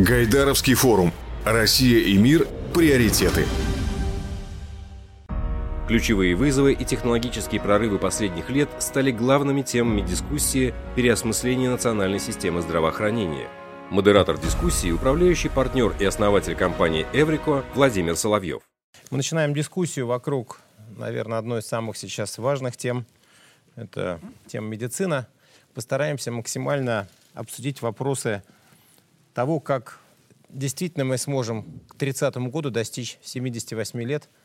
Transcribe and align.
Гайдаровский 0.00 0.72
форум. 0.72 1.12
Россия 1.44 1.98
и 1.98 2.16
мир. 2.16 2.48
Приоритеты. 2.72 3.44
Ключевые 5.88 6.34
вызовы 6.34 6.72
и 6.72 6.86
технологические 6.86 7.60
прорывы 7.60 7.98
последних 7.98 8.48
лет 8.48 8.70
стали 8.78 9.10
главными 9.10 9.60
темами 9.60 10.00
дискуссии 10.00 10.72
переосмысления 10.96 11.68
национальной 11.68 12.18
системы 12.18 12.62
здравоохранения. 12.62 13.46
Модератор 13.90 14.38
дискуссии– 14.38 14.90
управляющий 14.92 15.50
партнер 15.50 15.94
и 16.00 16.06
основатель 16.06 16.54
компании 16.54 17.04
«Эврико» 17.12 17.62
Владимир 17.74 18.16
Соловьев. 18.16 18.62
Мы 19.10 19.18
начинаем 19.18 19.52
дискуссию 19.52 20.06
вокруг, 20.06 20.62
наверное, 20.96 21.36
одной 21.36 21.60
из 21.60 21.66
самых 21.66 21.98
сейчас 21.98 22.38
важных 22.38 22.78
тем. 22.78 23.04
Это 23.76 24.18
тема 24.46 24.68
медицина. 24.68 25.28
Постараемся 25.74 26.32
максимально 26.32 27.06
обсудить 27.34 27.82
вопросы 27.82 28.42
того, 29.34 29.60
как 29.60 30.00
действительно 30.48 31.04
мы 31.04 31.18
сможем 31.18 31.80
к 31.88 31.96
30 31.96 32.36
году 32.36 32.70
достичь 32.70 33.18
78 33.22 34.02
лет– 34.02 34.28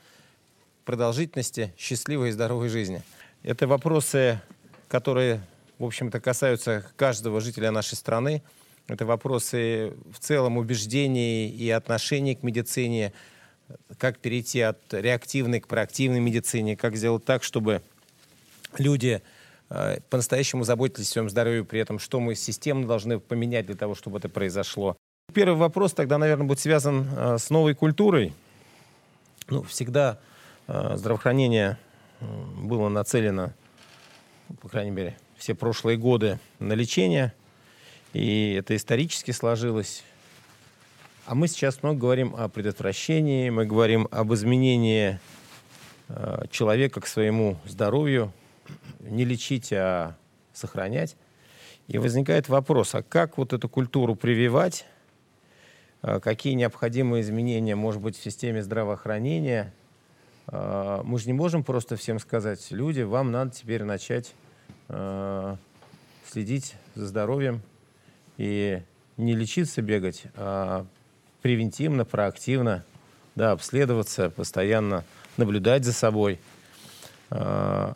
продолжительности 0.85 1.73
счастливой 1.77 2.29
и 2.29 2.31
здоровой 2.31 2.69
жизни. 2.69 3.01
Это 3.43 3.67
вопросы, 3.67 4.39
которые, 4.87 5.41
в 5.79 5.83
общем-то, 5.83 6.21
касаются 6.21 6.85
каждого 6.95 7.41
жителя 7.41 7.71
нашей 7.71 7.95
страны. 7.95 8.43
Это 8.87 9.05
вопросы 9.05 9.93
в 10.13 10.19
целом 10.19 10.57
убеждений 10.57 11.49
и 11.49 11.69
отношений 11.71 12.35
к 12.35 12.43
медицине, 12.43 13.13
как 13.97 14.19
перейти 14.19 14.61
от 14.61 14.79
реактивной 14.91 15.59
к 15.59 15.67
проактивной 15.67 16.19
медицине, 16.19 16.77
как 16.77 16.95
сделать 16.95 17.25
так, 17.25 17.43
чтобы 17.43 17.81
люди 18.77 19.23
по-настоящему 20.09 20.63
заботились 20.63 21.09
о 21.09 21.11
своем 21.11 21.29
здоровье, 21.29 21.63
при 21.63 21.79
этом 21.79 21.99
что 21.99 22.19
мы 22.19 22.35
системно 22.35 22.87
должны 22.87 23.19
поменять 23.19 23.65
для 23.65 23.75
того, 23.75 23.95
чтобы 23.95 24.19
это 24.19 24.29
произошло. 24.29 24.95
Первый 25.33 25.57
вопрос 25.57 25.93
тогда, 25.93 26.17
наверное, 26.17 26.47
будет 26.47 26.59
связан 26.59 27.07
э, 27.15 27.37
с 27.37 27.49
новой 27.49 27.75
культурой. 27.75 28.33
Ну, 29.47 29.63
всегда 29.63 30.19
Э, 30.67 30.95
здравоохранение 30.95 31.77
было 32.21 32.89
нацелено, 32.89 33.53
по 34.61 34.69
крайней 34.69 34.91
мере, 34.91 35.17
все 35.37 35.53
прошлые 35.53 35.97
годы 35.97 36.39
на 36.59 36.73
лечение, 36.73 37.33
и 38.13 38.53
это 38.53 38.75
исторически 38.75 39.31
сложилось. 39.31 40.03
А 41.27 41.35
мы 41.35 41.47
сейчас 41.47 41.83
много 41.83 41.99
говорим 41.99 42.35
о 42.35 42.49
предотвращении, 42.49 43.49
мы 43.49 43.65
говорим 43.65 44.07
об 44.09 44.33
изменении 44.33 45.19
э, 46.07 46.45
человека 46.49 47.01
к 47.01 47.07
своему 47.07 47.57
здоровью, 47.65 48.33
не 49.05 49.25
лечить, 49.25 49.71
а 49.73 50.15
сохранять. 50.53 51.15
И 51.87 51.97
возникает 51.97 52.49
вопрос, 52.49 52.95
а 52.95 53.03
как 53.03 53.37
вот 53.37 53.53
эту 53.53 53.69
культуру 53.69 54.15
прививать, 54.15 54.85
э, 56.01 56.19
какие 56.19 56.53
необходимые 56.53 57.21
изменения, 57.21 57.75
может 57.75 58.01
быть, 58.01 58.17
в 58.17 58.23
системе 58.23 58.63
здравоохранения– 58.63 59.73
а, 60.47 61.01
мы 61.03 61.19
же 61.19 61.27
не 61.27 61.33
можем 61.33 61.63
просто 61.63 61.95
всем 61.95 62.19
сказать, 62.19 62.67
люди, 62.71 63.01
вам 63.01 63.31
надо 63.31 63.51
теперь 63.51 63.83
начать 63.83 64.33
а, 64.89 65.57
следить 66.27 66.75
за 66.93 67.07
здоровьем 67.07 67.61
и 68.37 68.81
не 69.17 69.35
лечиться, 69.35 69.81
бегать, 69.81 70.23
а 70.35 70.85
превентивно, 71.41 72.05
проактивно, 72.05 72.83
да, 73.35 73.51
обследоваться, 73.51 74.29
постоянно 74.29 75.03
наблюдать 75.37 75.83
за 75.83 75.93
собой. 75.93 76.39
А, 77.29 77.95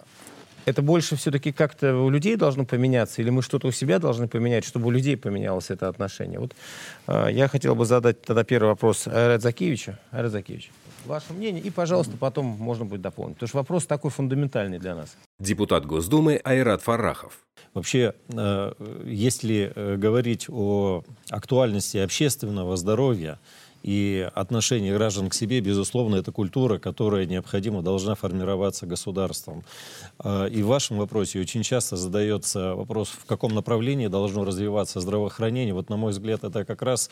это 0.70 0.81
больше 0.81 1.16
все-таки 1.16 1.52
как-то 1.52 1.95
у 1.95 2.09
людей 2.09 2.36
должно 2.36 2.66
поменяться, 2.66 3.22
или 3.22 3.30
мы 3.30 3.42
что-то 3.42 3.67
у 3.67 3.72
себя 3.72 4.00
должны 4.00 4.28
поменять, 4.28 4.66
чтобы 4.66 4.88
у 4.88 4.92
людей 4.92 5.17
поменялось 5.17 5.70
это 5.70 5.88
отношение? 5.88 6.39
Вот 6.39 6.56
я 7.08 7.48
хотел 7.48 7.75
бы 7.75 7.86
задать 7.86 8.22
тогда 8.22 8.44
первый 8.44 8.70
вопрос 8.70 9.08
Айрат 9.08 9.41
Закевичу. 9.41 9.97
Айрат 10.12 10.31
Закевич, 10.31 10.72
ваше 11.06 11.34
мнение, 11.34 11.62
и, 11.62 11.69
пожалуйста, 11.69 12.18
потом 12.18 12.46
можно 12.46 12.85
будет 12.85 13.02
дополнить. 13.02 13.35
Потому 13.35 13.47
что 13.47 13.58
вопрос 13.58 13.85
такой 13.85 14.12
фундаментальный 14.12 14.79
для 14.79 14.96
нас. 14.96 15.16
Депутат 15.40 15.85
Госдумы 15.85 16.40
Айрат 16.44 16.81
Фаррахов. 16.81 17.40
Вообще, 17.74 18.13
э, 18.29 18.74
если 19.06 19.72
э, 19.75 19.96
говорить 19.96 20.47
о 20.50 21.03
актуальности 21.29 21.97
общественного 21.97 22.78
здоровья, 22.78 23.40
и 23.84 24.29
отношение 24.35 24.94
граждан 24.94 25.29
к 25.29 25.34
себе, 25.34 25.62
безусловно, 25.62 26.17
это 26.17 26.31
культура, 26.31 26.78
которая 26.79 27.25
необходимо 27.25 27.81
должна 27.81 28.16
формироваться 28.16 28.85
государством. 28.85 29.63
А, 30.19 30.45
и 30.45 30.62
в 30.62 30.67
вашем 30.67 30.97
вопросе 30.97 31.40
очень 31.40 31.63
часто 31.63 31.97
задается 31.97 32.75
вопрос, 32.75 33.09
в 33.09 33.25
каком 33.25 33.53
направлении 33.53 34.07
должно 34.07 34.44
развиваться 34.44 35.00
здравоохранение. 35.00 35.73
Вот, 35.73 35.90
на 35.90 35.97
мой 35.97 36.12
взгляд, 36.12 36.44
это 36.44 36.66
как 36.66 36.81
раз 36.81 37.09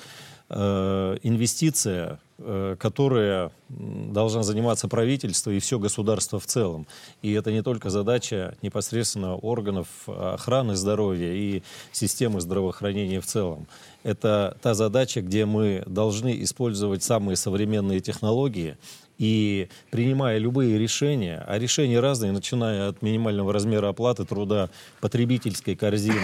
э, 0.50 1.17
инвестиция, 1.23 2.19
э, 2.37 2.75
которая 2.79 3.51
должна 3.69 4.43
заниматься 4.43 4.87
правительство 4.87 5.51
и 5.51 5.59
все 5.59 5.79
государство 5.79 6.39
в 6.39 6.45
целом. 6.45 6.87
И 7.21 7.31
это 7.33 7.51
не 7.51 7.61
только 7.61 7.89
задача 7.89 8.55
непосредственно 8.61 9.35
органов 9.35 9.87
охраны 10.07 10.75
здоровья 10.75 11.33
и 11.33 11.63
системы 11.91 12.41
здравоохранения 12.41 13.19
в 13.19 13.25
целом. 13.25 13.67
Это 14.03 14.57
та 14.61 14.73
задача, 14.73 15.21
где 15.21 15.45
мы 15.45 15.83
должны 15.85 16.41
использовать 16.43 17.03
самые 17.03 17.35
современные 17.35 17.99
технологии 17.99 18.77
и 19.17 19.67
принимая 19.89 20.38
любые 20.38 20.78
решения, 20.78 21.44
а 21.47 21.57
решения 21.57 22.00
разные, 22.00 22.31
начиная 22.31 22.89
от 22.89 23.01
минимального 23.01 23.51
размера 23.51 23.89
оплаты 23.89 24.25
труда, 24.25 24.69
потребительской 25.01 25.75
корзины 25.75 26.22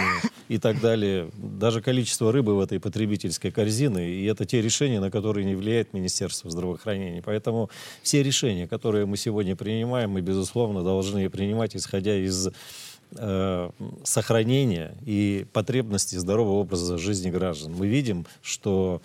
и 0.48 0.58
так 0.58 0.80
далее, 0.80 1.30
даже 1.36 1.80
количество 1.80 2.32
рыбы 2.32 2.56
в 2.56 2.60
этой 2.60 2.78
потребительской 2.78 3.50
корзине, 3.50 4.08
и 4.08 4.24
это 4.26 4.44
те 4.44 4.62
решения, 4.62 5.00
на 5.00 5.10
которые 5.10 5.44
не 5.44 5.54
влияет 5.54 5.92
Министерство 5.92 6.50
здравоохранения. 6.50 7.22
Поэтому 7.24 7.70
все 8.02 8.22
решения, 8.22 8.68
которые 8.68 9.06
мы 9.06 9.16
сегодня 9.16 9.56
принимаем, 9.56 10.10
мы, 10.10 10.20
безусловно, 10.20 10.82
должны 10.82 11.28
принимать, 11.30 11.74
исходя 11.74 12.16
из 12.16 12.50
э, 13.16 13.70
сохранения 14.04 14.94
и 15.04 15.46
потребности 15.52 16.16
здорового 16.16 16.60
образа 16.60 16.98
жизни 16.98 17.30
граждан. 17.30 17.74
Мы 17.76 17.88
видим, 17.88 18.26
что 18.42 19.00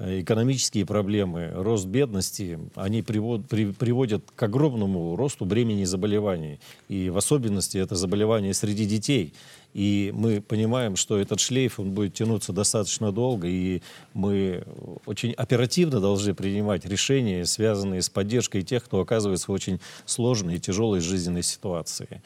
экономические 0.00 0.86
проблемы, 0.86 1.50
рост 1.54 1.86
бедности, 1.86 2.58
они 2.74 3.02
привод, 3.02 3.48
при, 3.48 3.72
приводят 3.72 4.24
к 4.34 4.42
огромному 4.42 5.16
росту 5.16 5.44
бремени 5.44 5.84
заболеваний. 5.84 6.60
И 6.88 7.10
в 7.10 7.16
особенности 7.16 7.78
это 7.78 7.96
заболевания 7.96 8.54
среди 8.54 8.86
детей. 8.86 9.34
И 9.74 10.12
мы 10.14 10.40
понимаем, 10.40 10.96
что 10.96 11.18
этот 11.18 11.40
шлейф, 11.40 11.78
он 11.78 11.90
будет 11.90 12.14
тянуться 12.14 12.52
достаточно 12.52 13.12
долго, 13.12 13.46
и 13.46 13.82
мы 14.14 14.64
очень 15.04 15.32
оперативно 15.32 16.00
должны 16.00 16.34
принимать 16.34 16.86
решения, 16.86 17.44
связанные 17.44 18.00
с 18.00 18.08
поддержкой 18.08 18.62
тех, 18.62 18.84
кто 18.84 19.00
оказывается 19.00 19.50
в 19.50 19.54
очень 19.54 19.78
сложной 20.06 20.56
и 20.56 20.60
тяжелой 20.60 21.00
жизненной 21.00 21.42
ситуации. 21.42 22.22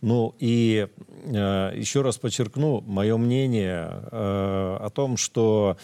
Ну 0.00 0.34
и 0.38 0.88
э, 1.24 1.72
еще 1.76 2.00
раз 2.00 2.16
подчеркну 2.16 2.80
мое 2.80 3.16
мнение 3.18 3.88
э, 4.10 4.78
о 4.80 4.90
том, 4.92 5.16
что 5.16 5.76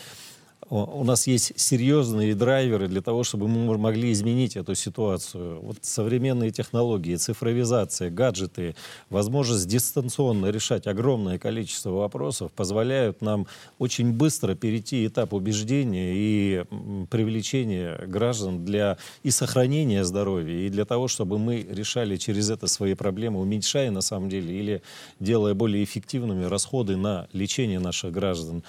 у 0.72 1.05
нас 1.05 1.27
есть 1.27 1.53
серьезные 1.60 2.34
драйверы 2.34 2.88
для 2.88 3.03
того, 3.03 3.25
чтобы 3.25 3.47
мы 3.47 3.77
могли 3.77 4.10
изменить 4.10 4.56
эту 4.56 4.75
ситуацию. 4.75 5.60
Вот 5.60 5.77
современные 5.83 6.50
технологии, 6.50 7.16
цифровизация, 7.16 8.09
гаджеты, 8.10 8.75
возможность 9.10 9.69
дистанционно 9.69 10.47
решать 10.47 10.87
огромное 10.87 11.38
количество 11.38 11.91
вопросов 11.91 12.53
позволяют 12.53 13.21
нам 13.21 13.47
очень 13.78 14.12
быстро 14.12 14.55
перейти 14.55 15.06
этап 15.06 15.34
убеждения 15.34 16.12
и 16.15 16.65
привлечения 17.10 17.99
граждан 18.06 18.65
для 18.65 18.97
и 19.22 19.31
сохранения 19.31 20.04
здоровья, 20.04 20.66
и 20.66 20.71
для 20.71 20.87
того, 20.87 21.06
чтобы 21.06 21.39
мы 21.39 21.66
решали 21.69 22.16
через 22.16 22.49
это 22.49 22.66
свои 22.66 22.94
проблемы, 22.94 23.41
уменьшая 23.41 23.91
на 23.91 24.00
самом 24.00 24.31
деле 24.31 24.59
или 24.59 24.83
делая 25.21 25.53
более 25.53 25.84
эффективными 25.84 26.45
расходы 26.45 26.97
на 26.97 27.28
лечение 27.34 27.78
наших 27.78 28.10
граждан. 28.10 28.63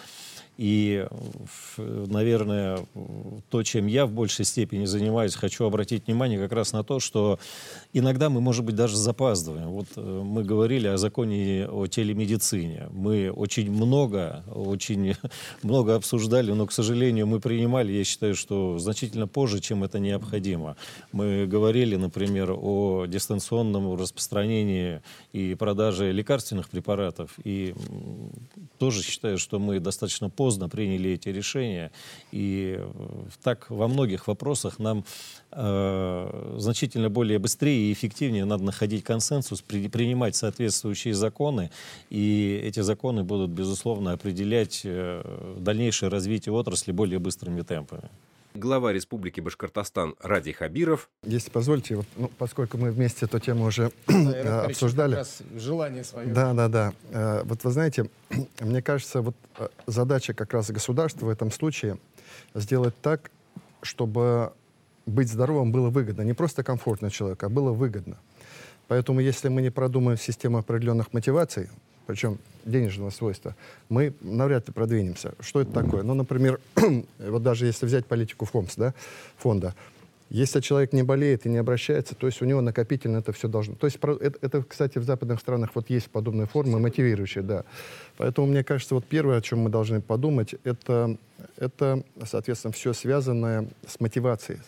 И, 0.57 1.07
наверное, 1.77 2.85
то, 3.49 3.63
чем 3.63 3.87
я 3.87 4.05
в 4.05 4.11
большей 4.11 4.45
степени 4.45 4.85
занимаюсь, 4.85 5.33
хочу 5.33 5.65
обратить 5.65 6.05
внимание 6.05 6.39
как 6.39 6.51
раз 6.51 6.73
на 6.73 6.83
то, 6.83 6.99
что 6.99 7.39
иногда 7.91 8.29
мы, 8.29 8.39
может 8.39 8.63
быть, 8.63 8.75
даже 8.75 8.95
запаздываем. 8.95 9.69
Вот 9.69 9.87
э, 9.95 10.21
мы 10.23 10.43
говорили 10.43 10.87
о 10.87 10.97
законе 10.97 11.67
о 11.67 11.87
телемедицине. 11.87 12.87
Мы 12.91 13.31
очень 13.31 13.71
много, 13.71 14.43
очень 14.53 15.15
много 15.63 15.95
обсуждали, 15.95 16.51
но, 16.51 16.67
к 16.67 16.71
сожалению, 16.71 17.25
мы 17.25 17.39
принимали, 17.39 17.91
я 17.91 18.03
считаю, 18.03 18.35
что 18.35 18.77
значительно 18.77 19.27
позже, 19.27 19.59
чем 19.59 19.83
это 19.83 19.97
необходимо. 19.97 20.75
Мы 21.11 21.47
говорили, 21.47 21.95
например, 21.95 22.51
о 22.55 23.05
дистанционном 23.07 23.95
распространении 23.99 25.01
и 25.31 25.55
продаже 25.55 26.11
лекарственных 26.11 26.69
препаратов. 26.69 27.31
И 27.43 27.73
тоже 28.77 29.01
считаю, 29.01 29.39
что 29.39 29.57
мы 29.57 29.79
достаточно 29.79 30.29
поздно 30.29 30.42
поздно 30.43 30.67
приняли 30.67 31.11
эти 31.11 31.29
решения. 31.29 31.89
И 32.33 32.77
так 33.43 33.69
во 33.69 33.87
многих 33.87 34.27
вопросах 34.27 34.77
нам 34.79 35.05
э, 35.51 36.55
значительно 36.57 37.09
более 37.09 37.39
быстрее 37.39 37.89
и 37.89 37.93
эффективнее 37.93 38.43
надо 38.43 38.63
находить 38.65 39.05
консенсус, 39.05 39.61
при, 39.61 39.87
принимать 39.87 40.35
соответствующие 40.35 41.13
законы. 41.13 41.69
И 42.09 42.61
эти 42.67 42.81
законы 42.81 43.23
будут, 43.23 43.51
безусловно, 43.51 44.11
определять 44.11 44.81
э, 44.83 45.21
дальнейшее 45.59 46.09
развитие 46.09 46.53
отрасли 46.53 46.91
более 46.91 47.19
быстрыми 47.19 47.61
темпами 47.61 48.09
глава 48.53 48.93
Республики 48.93 49.39
Башкортостан 49.39 50.15
Ради 50.21 50.51
Хабиров. 50.51 51.09
Если 51.23 51.49
позволите, 51.49 51.95
вот, 51.95 52.05
ну, 52.17 52.31
поскольку 52.37 52.77
мы 52.77 52.91
вместе 52.91 53.25
эту 53.25 53.39
тему 53.39 53.65
уже 53.65 53.91
да, 54.07 54.65
обсуждали. 54.65 55.11
Как 55.11 55.19
раз 55.19 55.41
желание 55.55 56.03
свое. 56.03 56.27
Да, 56.27 56.53
да, 56.53 56.67
да. 56.67 56.93
Э, 57.11 57.41
вот 57.43 57.63
вы 57.63 57.71
знаете, 57.71 58.09
мне 58.59 58.81
кажется, 58.81 59.21
вот 59.21 59.35
э, 59.57 59.67
задача 59.87 60.33
как 60.33 60.53
раз 60.53 60.71
государства 60.71 61.25
в 61.25 61.29
этом 61.29 61.51
случае 61.51 61.97
сделать 62.53 62.95
так, 63.01 63.31
чтобы 63.81 64.53
быть 65.05 65.29
здоровым 65.29 65.71
было 65.71 65.89
выгодно. 65.89 66.21
Не 66.21 66.33
просто 66.33 66.63
комфортно 66.63 67.09
человеку, 67.09 67.45
а 67.45 67.49
было 67.49 67.71
выгодно. 67.71 68.17
Поэтому 68.87 69.19
если 69.19 69.49
мы 69.49 69.61
не 69.61 69.71
продумаем 69.71 70.17
систему 70.17 70.57
определенных 70.57 71.13
мотиваций, 71.13 71.69
причем 72.05 72.37
денежного 72.65 73.09
свойства, 73.09 73.55
мы 73.89 74.13
навряд 74.21 74.67
ли 74.67 74.73
продвинемся. 74.73 75.33
Что 75.39 75.61
это 75.61 75.71
такое? 75.71 76.03
Ну, 76.03 76.13
например, 76.13 76.59
вот 77.19 77.43
даже 77.43 77.65
если 77.65 77.85
взять 77.85 78.05
политику 78.05 78.45
ФОМС, 78.45 78.75
да, 78.75 78.93
фонда, 79.37 79.73
если 80.29 80.61
человек 80.61 80.93
не 80.93 81.03
болеет 81.03 81.45
и 81.45 81.49
не 81.49 81.57
обращается, 81.57 82.15
то 82.15 82.25
есть 82.25 82.41
у 82.41 82.45
него 82.45 82.59
накопительно 82.59 83.17
это 83.17 83.31
все 83.33 83.47
должно. 83.47 83.75
То 83.75 83.85
есть 83.85 83.99
это, 84.01 84.37
это, 84.41 84.63
кстати, 84.63 84.97
в 84.97 85.03
западных 85.03 85.39
странах 85.39 85.69
вот 85.75 85.91
есть 85.91 86.09
подобные 86.09 86.47
формы, 86.47 86.79
мотивирующие, 86.79 87.43
да. 87.43 87.65
Поэтому 88.17 88.47
мне 88.47 88.63
кажется, 88.63 88.95
вот 88.95 89.05
первое, 89.05 89.37
о 89.37 89.41
чем 89.41 89.59
мы 89.59 89.69
должны 89.69 90.01
подумать, 90.01 90.55
это, 90.63 91.17
это 91.57 92.03
соответственно, 92.25 92.71
все 92.73 92.93
связанное 92.93 93.67
с 93.85 93.99
мотивацией, 93.99 94.59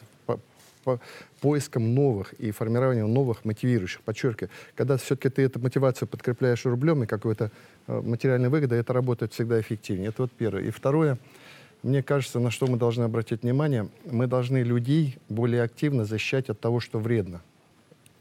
по 0.85 1.01
поиском 1.41 1.93
новых 1.93 2.33
и 2.33 2.51
формированием 2.51 3.11
новых 3.11 3.43
мотивирующих. 3.43 4.01
Подчеркиваю, 4.01 4.51
когда 4.75 4.95
все-таки 4.95 5.29
ты 5.29 5.41
эту 5.41 5.59
мотивацию 5.59 6.07
подкрепляешь 6.07 6.63
рублем 6.65 7.03
и 7.03 7.07
какой-то 7.07 7.51
э, 7.87 8.01
материальной 8.01 8.49
выгодой, 8.49 8.79
это 8.79 8.93
работает 8.93 9.33
всегда 9.33 9.59
эффективнее. 9.59 10.09
Это 10.09 10.21
вот 10.21 10.31
первое. 10.31 10.63
И 10.63 10.69
второе, 10.69 11.17
мне 11.83 12.03
кажется, 12.03 12.39
на 12.39 12.51
что 12.51 12.67
мы 12.67 12.77
должны 12.77 13.03
обратить 13.03 13.41
внимание, 13.41 13.89
мы 14.05 14.27
должны 14.27 14.59
людей 14.59 15.17
более 15.27 15.63
активно 15.63 16.05
защищать 16.05 16.49
от 16.49 16.59
того, 16.59 16.79
что 16.79 16.99
вредно. 16.99 17.41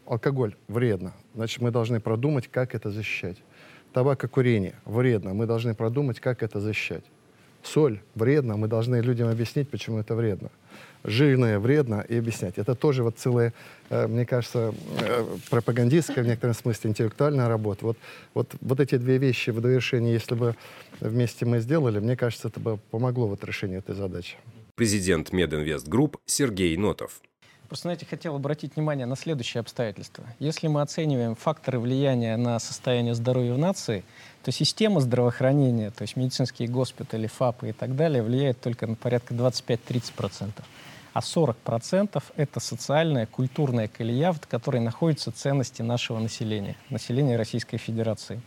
Алкоголь 0.06 0.56
вредно. 0.66 1.12
Значит, 1.34 1.61
мы 1.61 1.70
должны 1.70 2.00
продумать, 2.00 2.49
как 2.49 2.75
это 2.75 2.90
защищать. 2.90 3.37
Табакокурение 3.93 4.75
вредно. 4.87 5.34
Мы 5.34 5.46
должны 5.46 5.75
продумать, 5.75 6.19
как 6.19 6.43
это 6.43 6.61
защищать. 6.61 7.05
Соль 7.64 8.00
вредно. 8.14 8.56
Мы 8.56 8.69
должны 8.69 9.00
людям 9.00 9.28
объяснить, 9.28 9.69
почему 9.69 9.99
это 9.99 10.14
вредно 10.14 10.50
жирное, 11.05 11.58
вредно, 11.58 12.05
и 12.08 12.16
объяснять. 12.16 12.58
Это 12.58 12.75
тоже 12.75 13.02
вот 13.02 13.19
целая, 13.19 13.52
э, 13.90 14.06
мне 14.06 14.25
кажется, 14.25 14.75
э, 15.00 15.26
пропагандистская 15.50 16.25
в 16.25 16.26
некотором 16.26 16.55
смысле 16.55 16.90
интеллектуальная 16.90 17.46
работа. 17.46 17.84
Вот, 17.84 17.99
вот, 18.32 18.55
вот 18.61 18.81
эти 18.81 18.96
две 18.96 19.19
вещи 19.19 19.50
в 19.50 19.61
довершении, 19.61 20.12
если 20.12 20.34
бы 20.34 20.56
вместе 21.00 21.44
мы 21.44 21.61
сделали, 21.61 22.00
мне 22.00 22.16
кажется, 22.16 22.49
это 22.49 22.58
бы 22.58 22.78
помогло 22.90 23.28
вот 23.28 23.44
решению 23.44 23.81
этой 23.81 23.94
задачи. 23.94 24.37
Президент 24.75 25.32
Мединвест 25.32 25.87
Групп 25.87 26.16
Сергей 26.25 26.76
Нотов. 26.76 27.20
Просто, 27.75 27.88
знаете, 27.88 28.06
хотел 28.06 28.37
обратить 28.37 28.76
внимание 28.76 29.05
на 29.05 29.17
следующее 29.17 29.61
обстоятельство. 29.61 30.23
Если 30.38 30.69
мы 30.69 30.81
оцениваем 30.81 31.35
факторы 31.35 31.81
влияния 31.81 32.37
на 32.37 32.61
состояние 32.61 33.17
здоровья 33.17 33.55
в 33.55 33.59
нации, 33.59 34.05
то 34.44 34.53
система 34.53 35.00
здравоохранения, 35.00 35.91
то 35.91 36.03
есть 36.03 36.15
медицинские 36.15 36.69
госпитали, 36.69 37.26
ФАПы 37.26 37.71
и 37.71 37.73
так 37.73 37.97
далее, 37.97 38.23
влияет 38.23 38.61
только 38.61 38.87
на 38.87 38.94
порядка 38.94 39.35
25-30% 39.35 40.53
а 41.15 41.19
40% 41.19 42.23
это 42.37 42.61
социальная, 42.61 43.26
культурная 43.26 43.88
колея, 43.88 44.31
в 44.31 44.38
которой 44.47 44.81
находятся 44.81 45.32
ценности 45.32 45.82
нашего 45.82 46.21
населения, 46.21 46.76
населения 46.91 47.37
Российской 47.37 47.79
Федерации. 47.79 48.41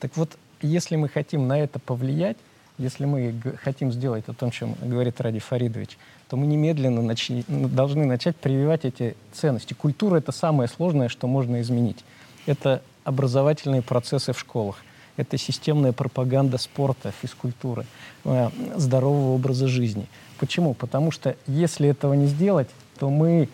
Так 0.00 0.16
вот, 0.16 0.36
если 0.62 0.96
мы 0.96 1.08
хотим 1.08 1.46
на 1.46 1.60
это 1.60 1.78
повлиять, 1.78 2.38
если 2.78 3.04
мы 3.04 3.34
хотим 3.62 3.92
сделать 3.92 4.24
о 4.28 4.32
том, 4.32 4.50
чем 4.50 4.74
говорит 4.80 5.20
Ради 5.20 5.38
Фаридович, 5.38 5.98
то 6.28 6.36
мы 6.36 6.46
немедленно 6.46 7.02
начи 7.02 7.44
должны 7.48 8.06
начать 8.06 8.36
прививать 8.36 8.84
эти 8.84 9.16
ценности. 9.32 9.74
Культура— 9.74 10.16
это 10.18 10.32
самое 10.32 10.68
сложное, 10.68 11.08
что 11.08 11.26
можно 11.26 11.60
изменить. 11.60 12.04
Это 12.46 12.82
образовательные 13.04 13.82
процессы 13.82 14.32
в 14.32 14.38
школах, 14.38 14.76
это 15.16 15.36
системная 15.36 15.92
пропаганда 15.92 16.58
спорта, 16.58 17.12
физкультуры, 17.22 17.84
э, 18.24 18.50
здорового 18.76 19.34
образа 19.34 19.68
жизни— 19.68 20.06
Почему? 20.38 20.74
Потому 20.74 21.10
что 21.10 21.36
если 21.46 21.88
этого 21.88 22.14
не 22.14 22.26
сделать, 22.26 22.68
то 22.98 23.10
мы 23.10 23.48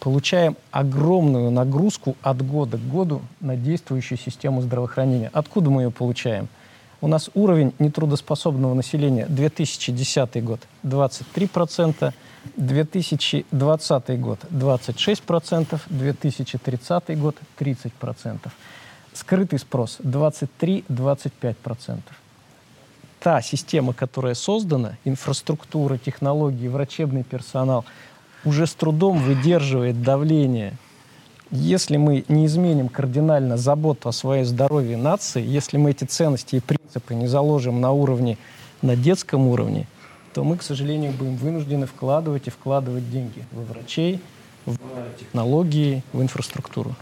получаем 0.00 0.56
огромную 0.70 1.50
нагрузку 1.50 2.16
от 2.22 2.44
года 2.44 2.78
к 2.78 2.88
году 2.88 3.20
на 3.40 3.56
действующую 3.56 4.18
систему 4.18 4.62
здравоохранения. 4.62 5.30
Откуда 5.32 5.70
мы 5.70 5.82
ее 5.82 5.90
получаем? 5.90 6.48
У 7.00 7.08
нас 7.08 7.30
уровень 7.34 7.72
нетрудоспособного 7.78 8.74
населения 8.74 9.26
2010 9.26 10.44
год 10.44 10.60
23%, 10.82 12.12
2020 12.56 14.20
год 14.20 14.40
26%, 14.50 15.80
2030 15.88 17.18
год 17.18 17.36
30%. 17.58 18.50
Скрытый 19.14 19.58
спрос 19.58 19.98
23-25% 20.00 22.00
та 23.20 23.42
система, 23.42 23.92
которая 23.92 24.34
создана, 24.34 24.96
инфраструктура, 25.04 25.98
технологии, 25.98 26.68
врачебный 26.68 27.24
персонал, 27.24 27.84
уже 28.44 28.66
с 28.66 28.74
трудом 28.74 29.18
выдерживает 29.18 30.02
давление. 30.02 30.76
Если 31.50 31.96
мы 31.96 32.26
не 32.28 32.44
изменим 32.44 32.90
кардинально 32.90 33.56
заботу 33.56 34.10
о 34.10 34.12
своей 34.12 34.44
здоровье 34.44 34.98
нации, 34.98 35.42
если 35.42 35.78
мы 35.78 35.92
эти 35.92 36.04
ценности 36.04 36.56
и 36.56 36.60
принципы 36.60 37.14
не 37.14 37.26
заложим 37.26 37.80
на 37.80 37.90
уровне, 37.90 38.36
на 38.82 38.96
детском 38.96 39.46
уровне, 39.46 39.86
то 40.34 40.44
мы, 40.44 40.58
к 40.58 40.62
сожалению, 40.62 41.12
будем 41.12 41.36
вынуждены 41.36 41.86
вкладывать 41.86 42.48
и 42.48 42.50
вкладывать 42.50 43.10
деньги 43.10 43.46
в 43.50 43.64
врачей, 43.72 44.20
в 44.66 44.76
технологии, 45.18 46.02
в 46.12 46.20
инфраструктуру. 46.20 46.94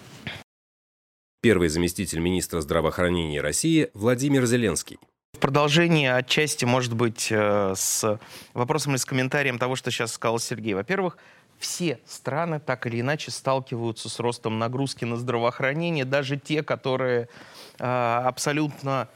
Первый 1.43 1.69
заместитель 1.69 2.21
министра 2.21 2.61
здравоохранения 2.61 3.41
России 3.41 3.91
Владимир 3.95 4.47
Зеленский. 4.47 4.99
В 5.35 5.39
продолжении 5.39 6.09
отчасти, 6.09 6.65
может 6.65 6.95
быть, 6.95 7.29
э, 7.31 7.75
с 7.77 8.19
вопросом 8.55 8.93
или 8.93 8.99
с 8.99 9.05
комментарием 9.05 9.59
того, 9.59 9.77
что 9.77 9.91
сейчас 9.91 10.13
сказал 10.13 10.39
Сергей. 10.39 10.75
Во-первых, 10.75 11.19
все 11.59 11.99
страны 12.07 12.61
так 12.61 12.87
или 12.87 13.01
иначе 13.01 13.31
сталкиваются 13.31 14.09
с 14.09 14.19
ростом 14.21 14.59
нагрузки 14.59 15.05
на 15.05 15.17
здравоохранение, 15.17 16.05
даже 16.05 16.37
те, 16.37 16.63
которые 16.63 17.29
э, 17.79 17.85
абсолютно, 17.85 19.09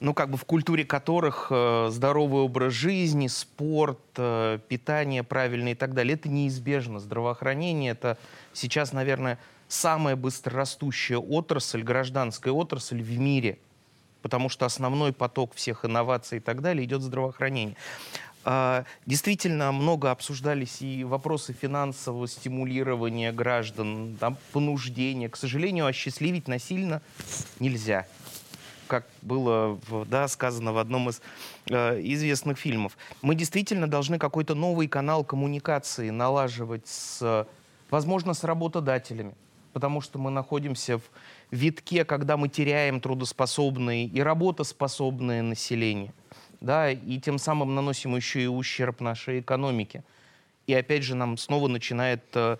ну 0.00 0.14
как 0.14 0.30
бы 0.30 0.36
в 0.36 0.44
культуре 0.44 0.84
которых 0.84 1.48
э, 1.50 1.88
здоровый 1.90 2.42
образ 2.42 2.72
жизни, 2.72 3.26
спорт, 3.26 3.98
питание 4.14 5.22
правильное 5.22 5.72
и 5.72 5.76
так 5.76 5.94
далее, 5.94 6.14
это 6.14 6.28
неизбежно. 6.28 7.00
Здравоохранение 7.00 7.92
это 7.92 8.18
сейчас, 8.52 8.92
наверное, 8.92 9.38
самая 9.68 10.16
быстрорастущая 10.16 11.18
отрасль, 11.18 11.82
гражданская 11.82 12.52
отрасль 12.52 13.02
в 13.02 13.18
мире– 13.18 13.58
потому 14.24 14.48
что 14.48 14.64
основной 14.64 15.12
поток 15.12 15.52
всех 15.54 15.84
инноваций 15.84 16.38
и 16.38 16.40
так 16.40 16.62
далее 16.62 16.86
идет 16.86 17.02
в 17.02 17.04
здравоохранение. 17.04 17.76
А, 18.44 18.84
действительно, 19.06 19.72
много 19.72 20.10
обсуждались 20.10 20.82
и 20.82 21.02
вопросы 21.04 21.52
финансового 21.52 22.28
стимулирования 22.28 23.32
граждан, 23.32 24.16
там, 24.20 24.36
понуждения. 24.52 25.28
К 25.28 25.36
сожалению, 25.36 25.86
осчастливить 25.86 26.48
насильно 26.48 27.00
нельзя 27.58 28.06
как 28.86 29.06
было 29.22 29.78
да, 30.06 30.28
сказано 30.28 30.72
в 30.72 30.78
одном 30.78 31.08
из 31.08 31.20
э, 31.70 32.00
известных 32.02 32.58
фильмов. 32.58 32.96
Мы 33.22 33.34
действительно 33.34 33.88
должны 33.88 34.18
какой-то 34.18 34.54
новый 34.54 34.88
канал 34.88 35.24
коммуникации 35.24 36.10
налаживать, 36.10 36.86
с, 36.86 37.46
возможно, 37.90 38.34
с 38.34 38.44
работодателями, 38.44 39.34
потому 39.72 40.00
что 40.00 40.18
мы 40.18 40.30
находимся 40.30 40.98
в 40.98 41.02
витке, 41.50 42.04
когда 42.04 42.36
мы 42.36 42.48
теряем 42.48 43.00
трудоспособное 43.00 44.04
и 44.04 44.20
работоспособное 44.20 45.42
население, 45.42 46.12
да, 46.64 46.90
и 46.90 47.18
тем 47.18 47.38
самым 47.38 47.74
наносим 47.74 48.16
еще 48.16 48.42
и 48.42 48.46
ущерб 48.46 49.00
нашей 49.00 49.40
экономике. 49.40 50.02
И 50.66 50.74
опять 50.74 51.02
же 51.02 51.14
нам 51.14 51.36
снова 51.36 51.68
начинает 51.68 52.24
э, 52.34 52.56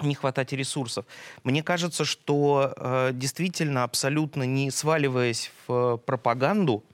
не 0.00 0.14
хватать 0.14 0.52
ресурсов. 0.52 1.04
Мне 1.42 1.62
кажется, 1.62 2.04
что 2.04 2.72
э, 2.76 3.10
действительно 3.12 3.82
абсолютно 3.82 4.44
не 4.44 4.70
сваливаясь 4.70 5.50
в 5.66 5.72
э, 5.72 5.98
пропаганду, 5.98 6.84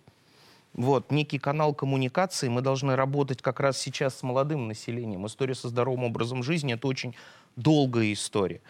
вот, 0.75 1.11
некий 1.11 1.39
канал 1.39 1.75
коммуникации, 1.75 2.49
мы 2.49 2.63
должны 2.63 2.97
работать 2.97 3.43
как 3.43 3.61
раз 3.61 3.79
сейчас 3.79 4.17
с 4.17 4.23
молодым 4.23 4.69
населением. 4.69 5.27
История 5.27 5.55
со 5.55 5.69
здоровым 5.69 6.05
образом 6.05 6.43
жизни– 6.43 6.73
это 6.75 6.87
очень 6.87 7.15
долгая 7.57 8.13
история 8.15 8.63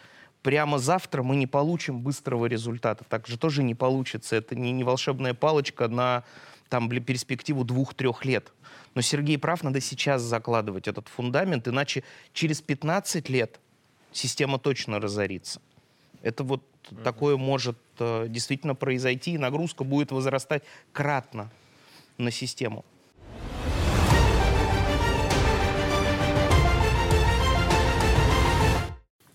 прямо 0.42 0.78
завтра 0.78 1.22
мы 1.22 1.36
не 1.36 1.46
получим 1.46 2.00
быстрого 2.00 2.46
результата. 2.46 3.04
Так 3.08 3.26
же 3.26 3.38
тоже 3.38 3.62
не 3.62 3.74
получится. 3.74 4.36
Это 4.36 4.54
не, 4.56 4.72
не 4.72 4.84
волшебная 4.84 5.34
палочка 5.34 5.88
на 5.88 6.24
там 6.72 6.88
перспективу 6.88 7.64
двух-трех 7.64 8.24
лет. 8.24 8.50
Но 8.94 9.02
Сергей 9.02 9.36
прав, 9.36 9.62
надо 9.62 9.78
сейчас 9.82 10.22
закладывать 10.22 10.88
этот 10.88 11.06
фундамент, 11.06 11.68
иначе 11.68 12.02
через 12.32 12.62
15 12.62 13.28
лет 13.28 13.60
система 14.10 14.58
точно 14.58 14.98
разорится. 14.98 15.60
Это 16.22 16.44
вот 16.44 16.62
mm-hmm. 16.62 17.02
такое 17.02 17.36
может 17.36 17.76
э, 17.98 18.24
действительно 18.26 18.74
произойти, 18.74 19.32
и 19.32 19.38
нагрузка 19.38 19.84
будет 19.84 20.12
возрастать 20.12 20.62
кратно 20.92 21.50
на 22.16 22.30
систему. 22.30 22.86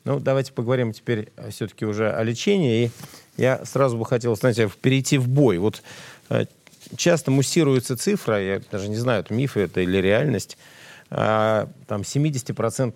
Ну, 0.06 0.20
давайте 0.20 0.54
поговорим 0.54 0.92
теперь 0.92 1.32
э, 1.36 1.52
все-таки 1.52 1.86
уже 1.86 2.12
о 2.12 2.24
лечении. 2.24 2.86
И 2.86 2.92
я 3.36 3.64
сразу 3.64 3.96
бы 3.96 4.06
хотел, 4.06 4.36
знаете, 4.36 4.72
перейти 4.82 5.20
в 5.20 5.28
бой. 5.28 5.60
Вот 5.60 5.84
э, 6.30 6.46
часто 6.96 7.32
муссируется 7.32 7.98
цифра, 7.98 8.42
я 8.42 8.62
даже 8.72 8.90
не 8.90 8.96
знаю, 8.96 9.22
это 9.22 9.34
миф 9.34 9.58
это 9.58 9.82
или 9.82 9.98
реальность, 9.98 10.58
а, 11.10 11.70
там 11.88 12.02
70% 12.02 12.96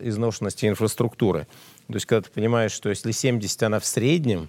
изношенности 0.00 0.66
инфраструктуры. 0.66 1.46
То 1.88 1.94
есть, 1.94 2.06
когда 2.06 2.22
ты 2.22 2.30
понимаешь, 2.30 2.72
что 2.72 2.90
если 2.90 3.12
70 3.12 3.62
она 3.62 3.80
в 3.80 3.86
среднем, 3.86 4.48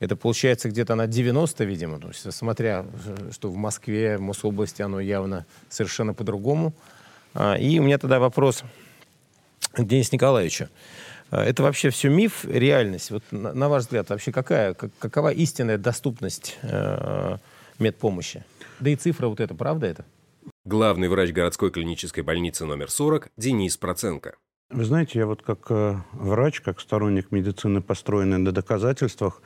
это 0.00 0.16
получается 0.16 0.68
где-то 0.68 0.94
на 0.94 1.06
90, 1.06 1.64
видимо. 1.64 1.98
То 1.98 2.08
есть, 2.08 2.30
смотря, 2.32 2.84
что 3.32 3.50
в 3.50 3.56
Москве, 3.56 4.18
в 4.18 4.20
Мособласти 4.20 4.82
оно 4.82 5.00
явно 5.00 5.46
совершенно 5.70 6.12
по-другому. 6.12 6.74
А, 7.32 7.54
и 7.54 7.78
у 7.78 7.82
меня 7.82 7.98
тогда 7.98 8.18
вопрос 8.18 8.62
к 9.72 9.82
Денису 9.82 10.10
Николаевичу. 10.12 10.68
А, 11.30 11.42
это 11.42 11.62
вообще 11.62 11.90
все 11.90 12.10
миф, 12.10 12.44
реальность? 12.44 13.10
Вот 13.10 13.22
на, 13.30 13.54
на 13.54 13.68
ваш 13.68 13.84
взгляд, 13.84 14.10
вообще 14.10 14.30
какая, 14.32 14.74
как, 14.74 14.90
какова 14.98 15.32
истинная 15.32 15.78
доступность 15.78 16.58
э, 16.62 17.38
медпомощи? 17.78 18.44
Да 18.80 18.90
и 18.90 18.96
цифра 18.96 19.28
вот 19.28 19.40
эта, 19.40 19.54
правда 19.54 19.86
это? 19.86 20.04
Главный 20.64 21.08
врач 21.08 21.32
городской 21.32 21.70
клинической 21.70 22.22
больницы 22.22 22.64
номер 22.64 22.90
40 22.90 23.28
Денис 23.36 23.76
Проценко. 23.76 24.34
Вы 24.70 24.84
знаете, 24.84 25.18
я 25.18 25.26
вот 25.26 25.42
как 25.42 25.70
э, 25.70 25.96
врач, 26.12 26.60
как 26.60 26.80
сторонник 26.80 27.30
медицины, 27.30 27.82
построенной 27.82 28.38
на 28.38 28.50
доказательствах, 28.50 29.42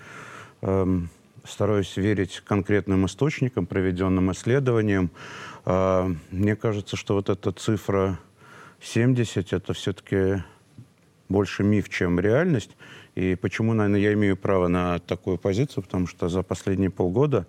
э, 0.63 1.01
стараюсь 1.45 1.97
верить 1.97 2.43
конкретным 2.47 3.05
источникам, 3.07 3.67
проведенным 3.67 4.31
исследованиям. 4.33 5.11
Э, 5.67 6.09
мне 6.31 6.57
кажется, 6.57 6.97
что 6.97 7.15
вот 7.15 7.29
эта 7.31 7.53
цифра 7.53 8.19
70– 8.81 9.53
это 9.53 9.73
все-таки 9.73 10.45
больше 11.29 11.63
миф, 11.63 11.89
чем 11.89 12.21
реальность. 12.21 12.71
И 13.15 13.35
почему, 13.35 13.75
наверное, 13.75 14.01
я 14.01 14.13
имею 14.13 14.37
право 14.37 14.69
на 14.69 15.01
такую 15.01 15.37
позицию? 15.37 15.83
Потому 15.83 16.07
что 16.07 16.29
за 16.29 16.43
последние 16.43 16.91
полгода 16.91 17.47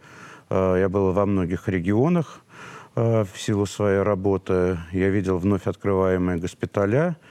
я 0.55 0.89
был 0.89 1.11
во 1.11 1.25
многих 1.25 1.67
регионах 1.67 2.41
э, 2.95 3.23
в 3.23 3.39
силу 3.39 3.65
своей 3.65 4.01
работы. 4.01 4.79
Я 4.91 5.09
видел 5.09 5.37
вновь 5.37 5.67
открываемые 5.67 6.37
госпиталя– 6.39 7.17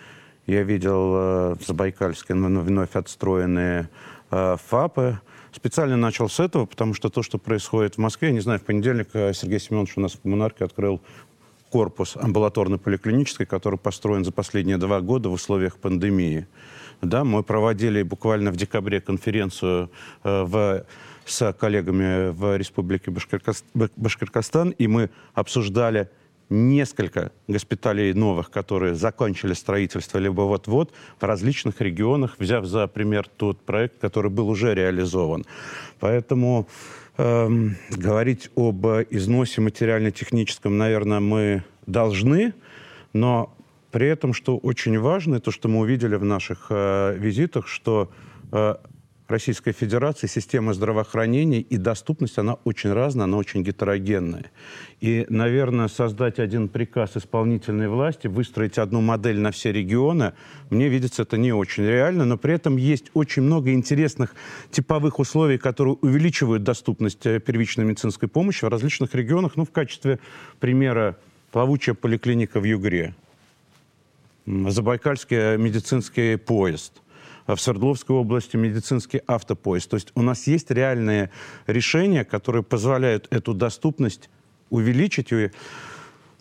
я 0.48 0.62
видел 0.62 1.14
э, 1.14 1.54
в 1.56 1.66
Забайкальске 1.66 2.32
вновь 2.32 2.96
отстроенные 2.96 3.90
э, 4.30 4.56
ФАПы. 4.56 5.20
Специально 5.52 5.98
начал 5.98 6.30
с 6.30 6.40
этого, 6.40 6.64
потому 6.64 6.94
что 6.94 7.10
то, 7.10 7.22
что 7.22 7.37
происходит 7.37 7.96
в 7.96 7.98
Москве, 7.98 8.28
я 8.28 8.34
не 8.34 8.40
знаю, 8.40 8.58
в 8.58 8.62
понедельник 8.62 9.08
э, 9.12 9.34
Сергей 9.34 9.60
Семенович 9.60 9.98
у 9.98 10.00
нас 10.00 10.12
в 10.12 10.22
коммунарке 10.22 10.64
открыл 10.64 11.02
корпус 11.70 12.16
амбулаторно-поликлинический, 12.16 13.44
который 13.44 13.78
построен 13.78 14.25
за 14.25 14.32
последние 14.32 14.78
два 14.78 15.02
года 15.02 15.28
в 15.28 15.34
условиях 15.34 15.76
пандемии. 15.76 16.46
Да, 17.02 17.25
мы 17.25 17.42
проводили 17.42 18.02
буквально 18.02 18.50
в 18.50 18.56
декабре 18.56 19.02
конференцию 19.02 19.90
э, 20.25 20.44
в, 20.44 20.87
с 21.30 21.52
коллегами 21.52 22.30
в 22.30 22.56
Республике 22.56 23.11
Башкиркостан, 23.11 24.70
и 24.70 24.87
мы 24.87 25.11
обсуждали 25.35 26.08
несколько 26.50 27.32
госпиталей 27.47 28.12
новых, 28.14 28.50
которые 28.50 28.94
закончили 28.94 29.52
строительство, 29.52 30.18
либо 30.18 30.42
вот-вот 30.42 30.92
в 31.20 31.23
различных 31.23 31.80
регионах, 31.80 32.37
взяв 32.38 32.64
за 32.64 32.87
пример 32.87 33.28
тот 33.28 33.61
проект, 33.61 33.99
который 34.00 34.30
был 34.30 34.49
уже 34.49 34.75
реализован. 34.75 35.44
Поэтому 36.00 36.68
э, 37.18 37.49
говорить 37.90 38.50
об 38.56 38.87
износе 39.11 39.61
материально-техническом, 39.61 40.78
наверное, 40.78 41.20
мы 41.20 41.64
должны, 41.87 42.54
но 43.12 43.54
при 43.90 44.06
этом, 44.08 44.32
что 44.32 44.56
очень 44.56 44.99
важно, 44.99 45.40
то, 45.40 45.50
что 45.50 45.68
мы 45.68 45.80
увидели 45.80 46.16
в 46.16 46.25
наших 46.25 46.66
э, 46.70 47.16
визитах, 47.18 47.66
что 47.66 48.11
э, 48.52 48.76
Российской 49.28 49.73
Федерации 49.73 50.26
система 50.26 50.73
здравоохранения 50.73 51.61
и 51.61 51.76
доступность, 51.76 52.38
она 52.38 52.54
очень 52.64 52.90
разная, 52.94 53.25
она 53.25 53.37
очень 53.37 53.62
гетерогенная. 53.62 54.50
И, 55.02 55.26
наверное, 55.28 55.88
создать 55.88 56.38
один 56.38 56.68
приказ 56.68 57.18
исполнительной 57.18 57.88
власти, 57.88 58.26
выстроить 58.26 58.78
одну 58.78 59.02
модель 59.02 59.38
на 59.38 59.50
все 59.50 59.70
регионы, 59.70 60.32
мне 60.70 60.88
видится 60.88 61.23
это 61.23 61.37
не 61.37 61.52
очень 61.52 61.85
реально, 61.85 62.25
но 62.25 62.38
при 62.38 62.54
этом 62.54 62.78
есть 62.78 63.11
очень 63.12 63.42
много 63.42 63.70
интересных 63.75 64.35
типовых 64.70 65.18
условий, 65.18 65.58
которые 65.58 65.97
увеличивают 66.00 66.62
доступность 66.62 67.26
э, 67.26 67.38
первичной 67.38 67.85
медицинской 67.85 68.30
помощи 68.30 68.64
в 68.64 68.68
различных 68.68 69.14
регионах. 69.14 69.56
Ну, 69.56 69.66
в 69.66 69.70
качестве 69.70 70.20
примера 70.58 71.18
плавучая 71.52 71.94
поликлиника 71.94 72.61
в 72.61 72.64
Югре, 72.64 73.14
Забайкальский 74.47 75.58
медицинский 75.58 76.37
поезд– 76.37 77.02
в 77.55 77.61
Свердловской 77.61 78.14
области 78.14 78.57
медицинский 78.57 79.23
автопоезд. 79.26 79.90
То 79.90 79.97
есть 79.97 80.12
у 80.14 80.23
нас 80.23 80.47
есть 80.47 80.71
реальные 80.71 81.31
решения, 81.67 82.25
которые 82.25 82.62
позволяют 82.62 83.26
эту 83.31 83.55
доступность 83.55 84.28
увеличить. 84.71 85.33
И, 85.33 85.50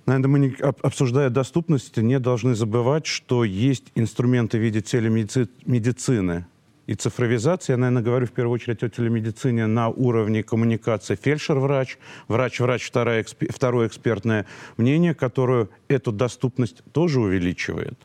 наверное, 0.05 0.27
мы, 0.27 0.39
не, 0.39 0.55
обсуждая 0.59 1.29
доступность, 1.29 1.97
не 1.97 2.19
должны 2.19 2.55
забывать, 2.55 3.05
что 3.05 3.43
есть 3.43 3.85
инструменты 3.95 4.57
в 4.57 4.61
виде 4.61 4.81
телемедицины 4.81 6.45
и 6.87 6.95
цифровизации. 6.95 7.73
Я, 7.73 7.77
наверное, 7.77 8.03
говорю 8.03 8.25
в 8.27 8.31
первую 8.31 8.55
очередь 8.55 8.83
о 8.83 8.89
телемедицине 8.89 9.67
на 9.67 9.89
уровне 9.89 10.43
коммуникации 10.43 11.15
фельдшер-врач, 11.15 11.97
врач-врач, 12.27 12.85
второе, 12.85 13.25
второе 13.49 13.87
экспертное 13.87 14.45
мнение, 14.77 15.13
которое 15.13 15.69
эту 15.87 16.11
доступность 16.11 16.83
тоже 16.91 17.19
увеличивает. 17.19 17.97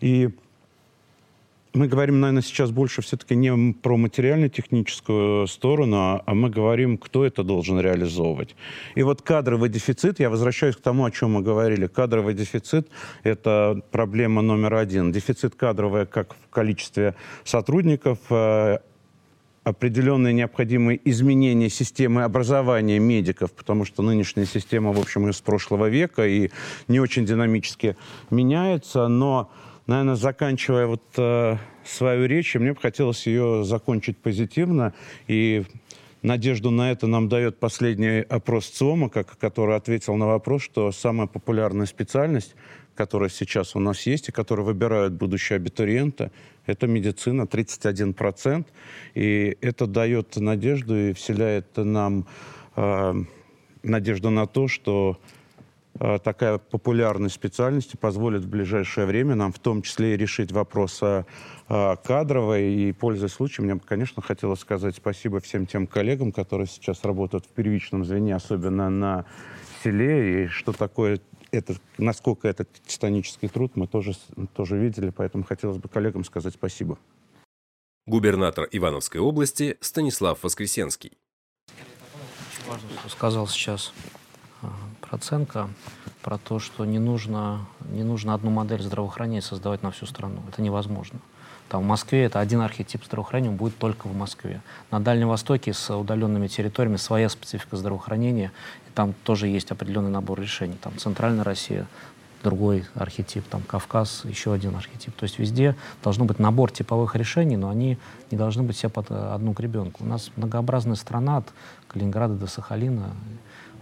И 0.00 0.30
мы 1.74 1.88
говорим, 1.88 2.20
наверное, 2.20 2.42
сейчас 2.42 2.70
больше 2.70 3.02
все-таки 3.02 3.34
не 3.34 3.72
про 3.72 3.96
материально-техническую 3.96 5.46
сторону, 5.46 6.22
а, 6.24 6.34
мы 6.34 6.50
говорим, 6.50 6.98
кто 6.98 7.24
это 7.24 7.42
должен 7.42 7.80
реализовывать. 7.80 8.54
И 8.94 9.02
вот 9.02 9.22
кадровый 9.22 9.68
дефицит, 9.68 10.20
я 10.20 10.28
возвращаюсь 10.28 10.76
к 10.76 10.80
тому, 10.80 11.04
о 11.04 11.10
чем 11.10 11.32
мы 11.32 11.42
говорили. 11.42 11.86
Кадровый 11.86 12.34
дефицит– 12.34 12.88
это 13.22 13.80
проблема 13.90 14.42
номер 14.42 14.74
один. 14.74 15.12
Дефицит 15.12 15.54
кадровый 15.54 16.06
как 16.06 16.34
в 16.34 16.50
количестве 16.50 17.14
сотрудников, 17.44 18.18
э, 18.30 18.78
определенные 19.64 20.34
необходимые 20.34 21.00
изменения 21.08 21.70
системы 21.70 22.24
образования 22.24 22.98
медиков, 22.98 23.52
потому 23.52 23.84
что 23.84 24.02
нынешняя 24.02 24.44
система, 24.44 24.92
в 24.92 24.98
общем, 24.98 25.28
из 25.28 25.40
прошлого 25.40 25.88
века 25.88 26.26
и 26.26 26.50
не 26.88 27.00
очень 27.00 27.24
динамически 27.24 27.96
меняется, 28.30 29.08
но 29.08 29.50
наверное, 29.92 30.14
заканчивая 30.14 30.86
вот 30.86 31.02
э, 31.18 31.56
свою 31.84 32.26
речь, 32.26 32.54
мне 32.54 32.72
бы 32.72 32.80
хотелось 32.80 33.26
ее 33.26 33.62
закончить 33.62 34.16
позитивно. 34.16 34.94
И 35.28 35.64
надежду 36.22 36.70
на 36.70 36.90
это 36.90 37.06
нам 37.06 37.28
дает 37.28 37.58
последний 37.60 38.20
опрос 38.20 38.68
ЦИОМа, 38.68 39.10
который 39.10 39.76
ответил 39.76 40.16
на 40.16 40.26
вопрос, 40.26 40.62
что 40.62 40.92
самая 40.92 41.26
популярная 41.26 41.84
специальность, 41.84 42.54
которая 42.94 43.28
сейчас 43.28 43.76
у 43.76 43.80
нас 43.80 44.06
есть 44.06 44.30
и 44.30 44.32
которую 44.32 44.64
выбирают 44.64 45.12
будущие 45.12 45.56
абитуриенты, 45.56 46.30
это 46.64 46.86
медицина, 46.86 47.42
31%. 47.42 48.64
И 49.14 49.58
это 49.60 49.86
дает 49.86 50.36
надежду 50.36 50.96
и 50.96 51.12
вселяет 51.12 51.76
нам 51.76 52.26
э, 52.76 53.14
надежду 53.82 54.30
на 54.30 54.46
то, 54.46 54.68
что 54.68 55.18
такая 56.24 56.58
популярность 56.58 57.36
специальности 57.36 57.96
позволит 57.96 58.42
в 58.42 58.48
ближайшее 58.48 59.06
время 59.06 59.36
нам 59.36 59.52
в 59.52 59.58
том 59.60 59.82
числе 59.82 60.14
и 60.14 60.16
решить 60.16 60.50
вопрос 60.50 61.00
кадровой. 61.68 62.74
И, 62.74 62.92
пользуясь 62.92 63.32
случаем, 63.32 63.66
мне 63.66 63.76
бы, 63.76 63.82
конечно, 63.82 64.20
хотелось 64.20 64.60
сказать 64.60 64.96
спасибо 64.96 65.38
всем 65.40 65.66
тем 65.66 65.86
коллегам, 65.86 66.32
которые 66.32 66.66
сейчас 66.66 67.04
работают 67.04 67.46
в 67.46 67.50
первичном 67.50 68.04
звене, 68.04 68.34
особенно 68.34 68.90
на 68.90 69.26
селе, 69.84 70.44
и 70.44 70.46
что 70.48 70.72
такое 70.72 71.20
это, 71.52 71.74
насколько 71.98 72.48
это 72.48 72.66
титанический 72.86 73.48
труд, 73.48 73.76
мы 73.76 73.86
тоже, 73.86 74.14
тоже 74.54 74.78
видели, 74.78 75.10
поэтому 75.10 75.44
хотелось 75.44 75.76
бы 75.76 75.88
коллегам 75.88 76.24
сказать 76.24 76.54
спасибо. 76.54 76.98
Губернатор 78.06 78.66
Ивановской 78.72 79.20
области 79.20 79.76
Станислав 79.80 80.42
Воскресенский. 80.42 81.12
Важно, 82.66 82.88
что 82.98 83.08
сказал 83.10 83.46
сейчас 83.46 83.92
Проценко 85.12 85.68
про 86.22 86.38
то, 86.38 86.58
что 86.58 86.86
не 86.86 86.98
нужно, 86.98 87.66
не 87.90 88.02
нужно 88.02 88.32
одну 88.32 88.50
модель 88.50 88.80
здравоохранения 88.80 89.42
создавать 89.42 89.82
на 89.82 89.90
всю 89.90 90.06
страну. 90.06 90.40
Это 90.48 90.62
невозможно. 90.62 91.18
Там 91.68 91.82
в 91.82 91.86
Москве 91.86 92.24
это 92.24 92.40
один 92.40 92.62
архетип 92.62 93.04
здравоохранения 93.04 93.54
будет 93.54 93.76
только 93.76 94.06
в 94.06 94.16
Москве. 94.16 94.62
На 94.90 95.00
Дальнем 95.00 95.28
Востоке 95.28 95.74
с 95.74 95.94
удаленными 95.94 96.46
территориями 96.46 96.96
своя 96.96 97.28
специфика 97.28 97.76
здравоохранения. 97.76 98.52
И 98.88 98.90
там 98.94 99.12
тоже 99.22 99.48
есть 99.48 99.70
определенный 99.70 100.08
набор 100.08 100.40
решений. 100.40 100.78
Там 100.80 100.96
Центральная 100.96 101.44
Россия, 101.44 101.86
другой 102.42 102.86
архетип, 102.94 103.46
там 103.46 103.60
Кавказ, 103.60 104.24
еще 104.24 104.54
один 104.54 104.74
архетип. 104.76 105.14
То 105.14 105.24
есть 105.24 105.38
везде 105.38 105.76
должен 106.02 106.26
быть 106.26 106.38
набор 106.38 106.70
типовых 106.70 107.16
решений, 107.16 107.58
но 107.58 107.68
они 107.68 107.98
не 108.30 108.38
должны 108.38 108.62
быть 108.62 108.76
все 108.76 108.88
под 108.88 109.10
одну 109.10 109.52
гребенку. 109.52 110.04
У 110.04 110.06
нас 110.06 110.30
многообразная 110.36 110.96
страна 110.96 111.36
от 111.36 111.52
Калининграда 111.88 112.32
до 112.32 112.46
Сахалина, 112.46 113.10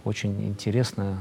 очень 0.05 0.47
интересная. 0.47 1.17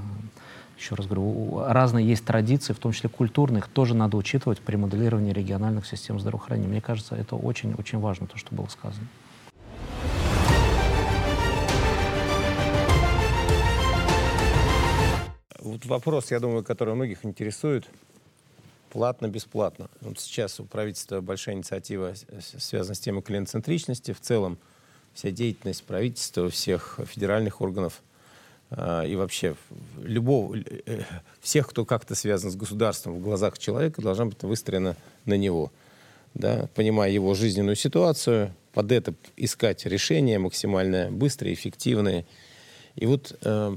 Еще 0.79 0.95
раз 0.95 1.07
говорю, 1.07 1.63
разные 1.67 2.07
есть 2.07 2.25
традиции, 2.25 2.73
в 2.73 2.79
том 2.79 2.93
числе 2.93 3.11
культурных, 3.11 3.69
тоже 3.69 3.95
надо 3.95 4.17
учитывать 4.17 4.61
при 4.61 4.77
моделировании 4.77 5.33
региональных 5.33 5.87
систем 5.87 6.19
здравоохранения. 6.19 6.69
Мне 6.69 6.81
кажется, 6.81 7.15
это 7.15 7.37
очень-очень 7.37 7.99
важно, 7.99 8.27
то, 8.27 8.39
что 8.39 8.55
было 8.55 8.67
сказано. 8.67 9.07
Вот 15.59 15.85
вопрос, 15.85 16.31
я 16.31 16.41
думаю, 16.41 16.65
который 16.65 16.95
многих 16.95 17.27
интересует. 17.27 17.87
Платно-бесплатно. 18.91 19.89
Вот 20.01 20.19
сейчас 20.19 20.59
у 20.59 20.65
правительства 20.65 21.21
большая 21.21 21.55
инициатива, 21.55 22.15
связана 22.41 22.95
с 22.95 22.99
темой 22.99 23.23
клиент-центричности. 23.23 24.13
В 24.13 24.21
целом 24.21 24.59
вся 25.13 25.31
деятельность 25.31 25.85
правительства, 25.85 26.49
всех 26.49 26.99
федеральных 27.05 27.61
органов 27.61 28.03
и 28.73 29.17
вообще 29.17 29.57
любого, 30.01 30.57
э, 30.57 31.03
всех, 31.41 31.69
кто 31.69 31.85
как-то 31.85 32.15
связан 32.15 32.51
с 32.53 32.57
государством 32.57 33.15
в 33.15 33.21
глазах 33.21 33.59
человека, 33.59 34.01
должна 34.01 34.27
быть 34.27 34.43
выстроена 34.43 34.97
на 35.25 35.35
него. 35.35 35.73
Да, 36.35 36.69
понимая 36.77 37.11
его 37.11 37.35
жизненную 37.35 37.75
ситуацию, 37.75 38.55
под 38.73 38.93
это 38.93 39.15
искать 39.37 39.85
решения 39.87 40.39
максимально 40.39 41.11
быстрые, 41.11 41.55
эффективные. 41.55 42.25
И 42.95 43.07
вот 43.07 43.37
э, 43.43 43.77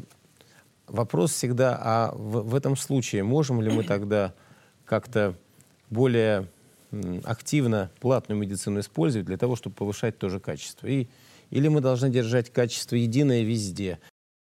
вопрос 0.88 1.32
всегда, 1.32 1.80
а 1.82 2.12
в, 2.14 2.50
в 2.50 2.56
этом 2.56 2.78
случае 2.78 3.24
можем 3.24 3.62
ли 3.62 3.72
мы 3.72 3.84
тогда 3.84 4.36
как-то 4.86 5.34
более 5.90 6.48
активно 7.24 7.90
платную 8.00 8.40
медицину 8.40 8.80
использовать 8.80 9.26
для 9.26 9.38
того, 9.38 9.56
чтобы 9.56 9.76
повышать 9.76 10.20
тоже 10.20 10.40
качество? 10.40 10.86
И, 10.86 11.08
или 11.50 11.68
мы 11.68 11.82
должны 11.82 12.12
держать 12.12 12.52
качество 12.52 12.96
единое 12.96 13.42
везде? 13.42 13.98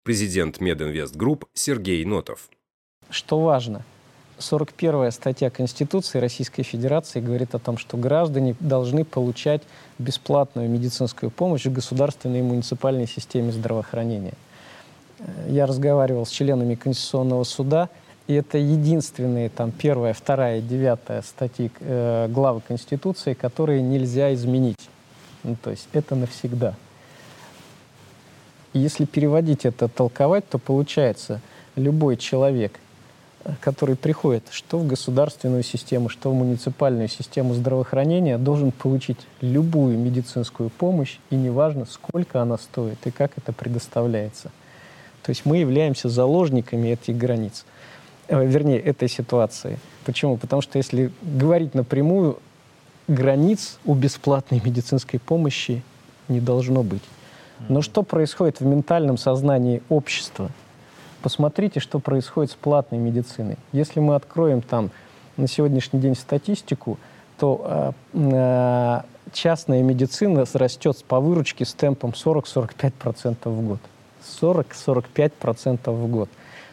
Президент 0.08 0.58
Мединвест 0.62 1.14
Групп 1.14 1.44
Сергей 1.52 2.02
Нотов. 2.06 2.48
Что 3.10 3.42
важно? 3.42 3.82
41 4.38 5.12
статья 5.12 5.50
Конституции 5.50 6.18
Российской 6.18 6.62
Федерации 6.62 7.20
говорит 7.20 7.54
о 7.54 7.58
том, 7.58 7.76
что 7.76 7.98
граждане 7.98 8.56
должны 8.58 9.04
получать 9.04 9.60
бесплатную 9.98 10.70
медицинскую 10.70 11.30
помощь 11.30 11.66
в 11.66 11.72
государственной 11.74 12.38
и 12.38 12.42
муниципальной 12.42 13.06
системе 13.06 13.52
здравоохранения– 13.52 14.32
я 15.46 15.66
разговаривал 15.66 16.24
с 16.24 16.30
членами 16.30 16.74
Конституционного 16.74 17.44
суда, 17.44 17.90
и 18.28 18.32
это 18.32 18.56
единственные 18.56 19.50
там 19.50 19.72
первая, 19.72 20.14
вторая, 20.14 20.62
девятая 20.62 21.20
статьи 21.20 21.70
э, 21.80 22.28
главы 22.30 22.62
Конституции, 22.66 23.34
которые 23.34 23.82
нельзя 23.82 24.32
изменить. 24.32 24.88
Ну, 25.44 25.54
то 25.62 25.68
есть 25.70 25.86
это 25.92 26.14
навсегда. 26.14 26.76
Если 28.72 29.04
переводить 29.04 29.64
это, 29.64 29.88
толковать, 29.88 30.48
то 30.48 30.58
получается, 30.58 31.40
любой 31.76 32.16
человек, 32.16 32.78
который 33.60 33.96
приходит 33.96 34.44
что 34.50 34.78
в 34.78 34.87
государственную 34.87 35.62
систему, 35.62 36.08
что 36.08 36.30
в 36.30 36.34
муниципальную 36.34 37.08
систему 37.08 37.54
здравоохранения, 37.54 38.37
должен 38.38 38.72
получить 38.72 39.18
любую 39.40 39.98
медицинскую 39.98 40.70
помощь, 40.70 41.18
и 41.30 41.37
неважно, 41.37 41.87
сколько 41.87 42.42
она 42.42 42.58
стоит 42.58 42.98
и 43.06 43.10
как 43.10 43.32
это 43.37 43.52
предоставляется. 43.52 44.50
То 45.22 45.30
есть 45.30 45.44
мы 45.44 45.58
являемся 45.58 46.08
заложниками 46.08 46.88
этих 46.88 47.16
границ, 47.16 47.64
э, 48.28 48.46
вернее, 48.46 48.80
этой 48.80 49.08
ситуации. 49.08 49.78
Почему? 50.04 50.37
Потому 50.37 50.62
что 50.62 50.78
если 50.78 51.10
говорить 51.22 51.75
напрямую, 51.75 52.38
границ 53.08 53.78
у 53.84 53.94
бесплатной 53.94 54.60
медицинской 54.64 55.18
помощи 55.18 55.82
не 56.28 56.40
должно 56.40 56.82
быть. 56.82 57.02
Но 57.68 57.82
что 57.82 58.02
происходит 58.02 58.60
в 58.60 58.64
ментальном 58.64 59.18
сознании 59.18 59.82
общества? 59.88 60.50
Посмотрите, 61.22 61.80
что 61.80 61.99
происходит 61.99 62.52
с 62.52 62.54
платной 62.54 63.00
медициной. 63.00 63.56
Если 63.73 64.00
мы 64.00 64.14
откроем 64.14 64.62
там 64.62 64.90
на 65.36 65.49
сегодняшний 65.49 66.00
день 66.00 66.14
статистику, 66.14 66.99
то 67.38 67.94
э, 68.12 69.00
частная 69.32 69.82
медицина 69.82 70.44
растет 70.52 71.04
по 71.04 71.21
выручке 71.21 71.64
с 71.64 71.73
темпом 71.75 72.10
40-45% 72.10 73.36
в 73.44 73.66
год. 73.66 73.80
40-45% 74.40 75.90
в 75.90 76.10
год. 76.10 76.28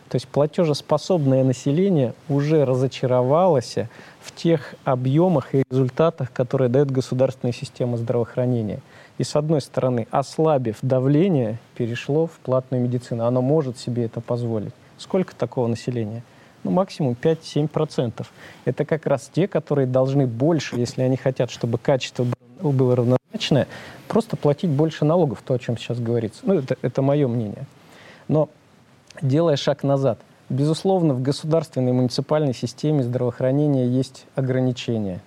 То 0.10 0.18
есть 0.18 0.28
платежеспособное 0.28 1.44
население 1.44 2.14
уже 2.30 2.64
разочаровалось 2.64 3.76
в 4.22 4.36
тех 4.36 4.76
объемах 4.84 5.56
и 5.56 5.64
результатах, 5.70 6.32
которые 6.32 6.70
дает 6.70 6.92
государственная 6.92 7.54
система 7.54 7.98
здравоохранения. 7.98 8.82
И 9.18 9.24
с 9.24 9.36
одной 9.36 9.62
стороны, 9.62 10.08
ослабив 10.12 10.78
давление, 10.82 11.58
перешло 11.76 12.28
в 12.28 12.34
платную 12.40 12.84
медицину. 12.84 13.26
Оно 13.26 13.42
может 13.42 13.78
себе 13.78 14.06
это 14.06 14.20
позволить. 14.20 14.74
Сколько 14.98 15.36
такого 15.36 15.68
населения? 15.68 16.24
Ну, 16.64 16.72
максимум 16.72 17.16
5-7%. 17.22 18.26
Это 18.66 18.86
как 18.86 19.06
раз 19.06 19.30
те, 19.32 19.48
которые 19.48 19.88
должны 19.88 20.26
больше, 20.26 20.76
если 20.78 21.04
они 21.04 21.16
хотят, 21.16 21.52
чтобы 21.52 21.78
качество 21.78 22.26
было 22.60 22.96
равнозначное, 22.96 23.68
просто 24.08 24.36
платить 24.36 24.70
больше 24.70 25.06
налогов, 25.06 25.42
то, 25.46 25.54
о 25.54 25.60
чем 25.60 25.78
сейчас 25.78 26.00
говорится. 26.00 26.42
Ну, 26.44 26.56
это, 26.56 26.76
это 26.82 27.02
мое 27.02 27.28
мнение. 27.28 27.66
Но 28.28 28.50
делая 29.22 29.56
шаг 29.56 29.84
назад, 29.84 30.20
безусловно, 30.50 31.14
в 31.14 31.22
государственной 31.22 31.92
и 31.92 31.94
муниципальной 31.94 32.54
системе 32.54 33.04
здравоохранения 33.04 33.88
есть 33.88 34.26
ограничения. 34.36 35.22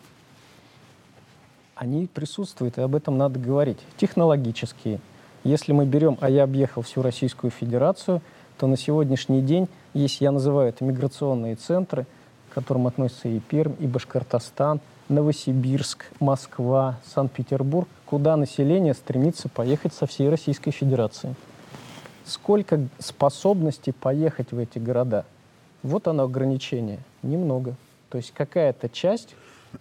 Они 1.78 2.08
присутствуют, 2.08 2.76
и 2.76 2.80
об 2.80 2.96
этом 2.96 3.16
надо 3.16 3.38
говорить. 3.38 3.78
Технологические. 3.96 4.98
Если 5.44 5.72
мы 5.72 5.86
берем, 5.86 6.18
а 6.20 6.28
я 6.28 6.42
объехал 6.42 6.82
всю 6.82 7.02
Российскую 7.02 7.52
Федерацию, 7.52 8.20
то 8.58 8.66
на 8.66 8.76
сегодняшний 8.76 9.42
день 9.42 9.68
есть, 9.94 10.20
я 10.20 10.32
называю 10.32 10.70
это 10.70 10.84
миграционные 10.84 11.54
центры, 11.54 12.04
к 12.50 12.54
которым 12.54 12.88
относятся 12.88 13.28
и 13.28 13.38
Пермь, 13.38 13.74
и 13.78 13.86
Башкортостан– 13.86 14.80
Новосибирск, 15.08 16.06
Москва, 16.18 16.98
Санкт-Петербург, 17.14 17.88
куда 18.04 18.36
население 18.36 18.92
стремится 18.92 19.48
поехать 19.48 19.94
со 19.94 20.06
всей 20.06 20.28
Российской 20.28 20.72
Федерации. 20.72 21.36
Сколько 22.26 22.80
способностей 22.98 23.92
поехать 23.92 24.50
в 24.50 24.58
эти 24.58 24.78
города? 24.78 25.24
Вот 25.84 26.08
оно 26.08 26.24
ограничение. 26.24 26.98
Немного. 27.22 27.76
То 28.10 28.18
есть 28.18 28.32
какая-то 28.34 28.88
часть 28.88 29.34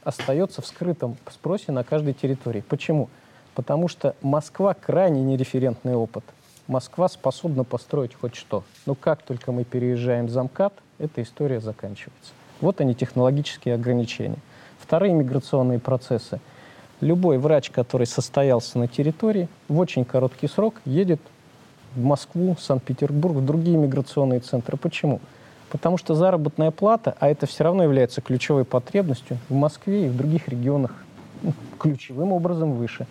остается 0.03 0.61
в 0.61 0.67
скрытом 0.67 1.17
спросе 1.31 1.71
на 1.71 1.83
каждой 1.83 2.13
территории. 2.13 2.61
Почему? 2.61 3.09
Потому 3.55 3.87
что 3.87 4.15
Москва 4.21 4.73
крайне 4.73 5.21
нереферентный 5.21 5.95
опыт. 5.95 6.23
Москва 6.67 7.07
способна 7.07 7.63
построить 7.63 8.13
хоть 8.13 8.35
что. 8.35 8.63
Но 8.85 8.93
как 8.93 9.23
только 9.23 9.51
мы 9.51 9.63
переезжаем 9.63 10.29
за 10.29 10.43
МКАД, 10.43 10.73
эта 10.99 11.21
история 11.21 11.61
заканчивается. 11.61 12.33
Вот 12.59 12.81
они, 12.81 12.93
технологические 12.93 13.75
ограничения. 13.75 14.39
Вторые 14.79 15.13
миграционные 15.13 15.79
процессы. 15.79 16.39
Любой 16.99 17.37
врач, 17.37 17.69
который 17.69 18.07
состоялся 18.07 18.79
на 18.79 18.87
территории, 18.87 19.47
в 19.67 19.79
очень 19.79 20.03
короткий 20.03 20.47
срок 20.47 20.75
едет 20.85 21.21
в 21.95 22.03
Москву, 22.03 22.55
Санкт-Петербург, 22.59 23.35
в 23.35 23.45
другие 23.45 23.77
миграционные 23.77 24.39
центры. 24.39 24.77
Почему? 24.77 25.19
Потому 25.69 25.97
что 25.97 26.15
заработная 26.15 26.71
плата, 26.71 27.15
а 27.19 27.29
это 27.29 27.45
все 27.45 27.63
равно 27.63 27.83
является 27.83 28.21
ключевой 28.21 28.63
потребностью 28.63 29.37
в 29.49 29.53
Москве 29.53 30.05
и 30.05 30.09
в 30.09 30.15
других 30.15 30.47
регионах 30.47 30.93
ну, 31.41 31.53
ключевым 31.77 32.31
образом 32.31 32.73
выше. 32.73 33.05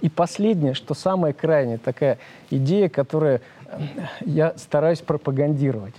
И 0.00 0.08
последнее, 0.08 0.74
что 0.74 0.94
самое 0.94 1.34
крайнее, 1.34 1.78
такая 1.78 2.18
идея, 2.50 2.88
которую 2.88 3.40
э, 3.66 3.80
я 4.24 4.54
стараюсь 4.56 5.00
пропагандировать 5.00 5.94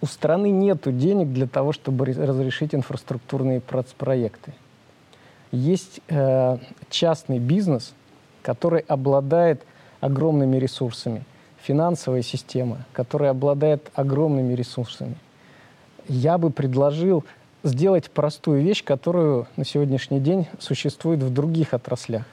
у 0.00 0.06
страны 0.06 0.50
нет 0.50 0.96
денег 0.96 1.32
для 1.32 1.46
того, 1.46 1.72
чтобы 1.72 2.04
разрешить 2.06 2.74
инфраструктурные 2.74 3.60
проекты. 3.60 4.52
Есть 5.50 6.00
э, 6.08 6.58
частный 6.90 7.38
бизнес, 7.38 7.94
который 8.42 8.80
обладает 8.80 9.62
огромными 10.00 10.56
ресурсами, 10.56 11.24
финансовая 11.62 12.22
система, 12.22 12.84
которая 12.92 13.30
обладает 13.30 13.90
огромными 13.94 14.54
ресурсами. 14.54 15.16
Я 16.08 16.38
бы 16.38 16.50
предложил 16.50 17.24
сделать 17.62 18.10
простую 18.10 18.62
вещь, 18.62 18.84
которую 18.84 19.46
на 19.56 19.64
сегодняшний 19.64 20.20
день 20.20 20.46
существует 20.58 21.22
в 21.22 21.32
других 21.32 21.74
отраслях. 21.74 22.24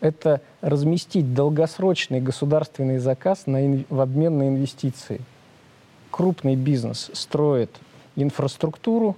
Это 0.00 0.40
разместить 0.60 1.34
долгосрочный 1.34 2.20
государственный 2.20 2.98
заказ 2.98 3.46
на, 3.46 3.84
в 3.88 4.00
обмен 4.00 4.38
на 4.38 4.48
инвестиции– 4.48 5.20
крупный 6.16 6.56
бизнес 6.56 7.10
строит 7.12 7.70
инфраструктуру, 8.16 9.16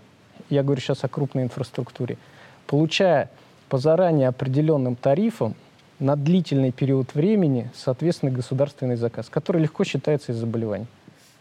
я 0.51 0.65
говорю 0.65 0.81
сейчас 0.81 1.05
о 1.05 1.09
крупной 1.09 1.45
инфраструктуре, 1.45 2.19
получая 2.67 3.31
по 3.69 3.79
заранее 3.79 4.27
определенным 4.27 4.97
тарифам 4.97 5.55
на 6.01 6.17
длительный 6.17 6.71
период 6.71 7.15
времени, 7.15 7.71
соответственно, 7.75 8.31
государственный 8.31 8.97
заказ, 8.97 9.29
который 9.29 9.63
легко 9.63 9.85
считается 9.85 10.33
из 10.33 10.37
заболеваний. 10.37 10.87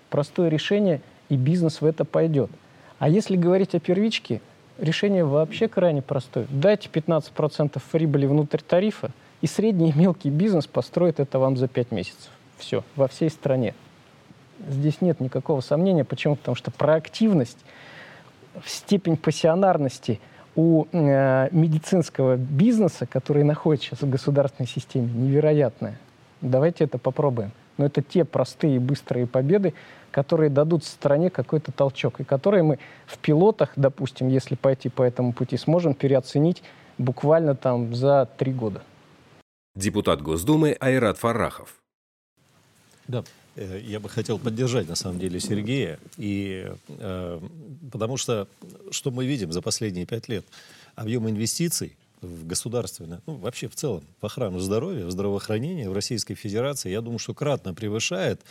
Простое 0.10 0.50
решение, 0.50 1.02
и 1.30 1.36
бизнес 1.36 1.82
в 1.82 1.86
это 1.86 2.06
пойдет. 2.06 2.50
А 3.00 3.10
если 3.10 3.36
говорить 3.36 3.76
о 3.76 3.80
первичке, 3.80 4.42
решение 4.80 5.26
вообще 5.26 5.68
крайне 5.68 6.02
простое. 6.02 6.48
Дайте 6.50 6.90
15% 6.92 7.82
прибыли 7.92 8.26
внутрь 8.26 8.62
тарифа, 8.62 9.12
и 9.42 9.48
средний 9.48 9.92
и 9.92 9.98
мелкий 9.98 10.30
бизнес 10.30 10.66
построит 10.66 11.20
это 11.20 11.38
вам 11.38 11.58
за 11.58 11.68
5 11.68 11.92
месяцев. 11.92 12.30
Все, 12.58 12.84
во 12.96 13.08
всей 13.08 13.30
стране. 13.30 13.76
Здесь 14.68 15.02
нет 15.02 15.20
никакого 15.20 15.62
сомнения. 15.62 16.04
Почему? 16.04 16.36
Потому 16.36 16.56
что 16.56 16.72
проактивность, 16.72 17.60
степень 18.66 19.18
пассионарности– 19.18 20.20
у 20.58 20.88
э, 20.92 21.50
медицинского 21.52 22.36
бизнеса, 22.36 23.06
который 23.06 23.44
находится 23.44 23.90
сейчас 23.90 24.02
в 24.02 24.10
государственной 24.10 24.68
системе, 24.68 25.10
невероятная. 25.14 26.00
Давайте 26.42 26.84
это 26.84 26.98
попробуем. 26.98 27.52
Но 27.78 27.86
это 27.86 28.02
те 28.02 28.26
простые 28.26 28.78
и 28.78 28.80
быстрые 28.80 29.28
победы, 29.28 29.76
которые 30.10 30.50
дадут 30.50 30.84
стране 30.84 31.30
какой-то 31.30 31.72
толчок, 31.72 32.20
и 32.20 32.24
которые 32.24 32.64
мы 32.64 32.80
в 33.06 33.20
пилотах, 33.20 33.74
допустим, 33.76 34.30
если 34.30 34.56
пойти 34.56 34.90
по 34.90 35.04
этому 35.04 35.32
пути, 35.32 35.58
сможем 35.58 35.94
переоценить 35.94 36.64
буквально 36.98 37.54
там 37.54 37.94
за 37.94 38.28
три 38.38 38.52
года. 38.52 38.82
Депутат 39.76 40.24
Госдумы 40.24 40.76
Айрат 40.80 41.20
Фарахов. 41.20 41.76
Да, 43.08 43.24
я 43.58 44.00
бы 44.00 44.10
хотел 44.10 44.40
поддержать, 44.40 44.88
на 44.88 44.96
самом 44.96 45.20
деле, 45.20 45.40
Сергея. 45.40 46.00
И, 46.18 46.72
э, 46.88 47.40
потому 47.92 48.18
что, 48.18 48.48
что 48.92 49.12
мы 49.12 49.26
видим 49.26 49.52
за 49.52 49.62
последние 49.62 50.06
пять 50.06 50.30
лет? 50.30 50.46
Объем 50.96 51.30
инвестиций 51.30 51.96
в 52.22 52.48
государственное, 52.48 53.22
ну, 53.28 53.36
вообще 53.36 53.68
в 53.68 53.76
целом, 53.76 54.04
в 54.22 54.26
охрану 54.26 54.60
здоровья, 54.60 55.06
в 55.06 55.12
здравоохранение 55.12 55.90
в 55.90 55.94
Российской 55.94 56.34
Федерации, 56.34 56.90
я 56.90 57.02
думаю, 57.02 57.20
что 57.20 57.34
кратно 57.34 57.74
превышает 57.74 58.42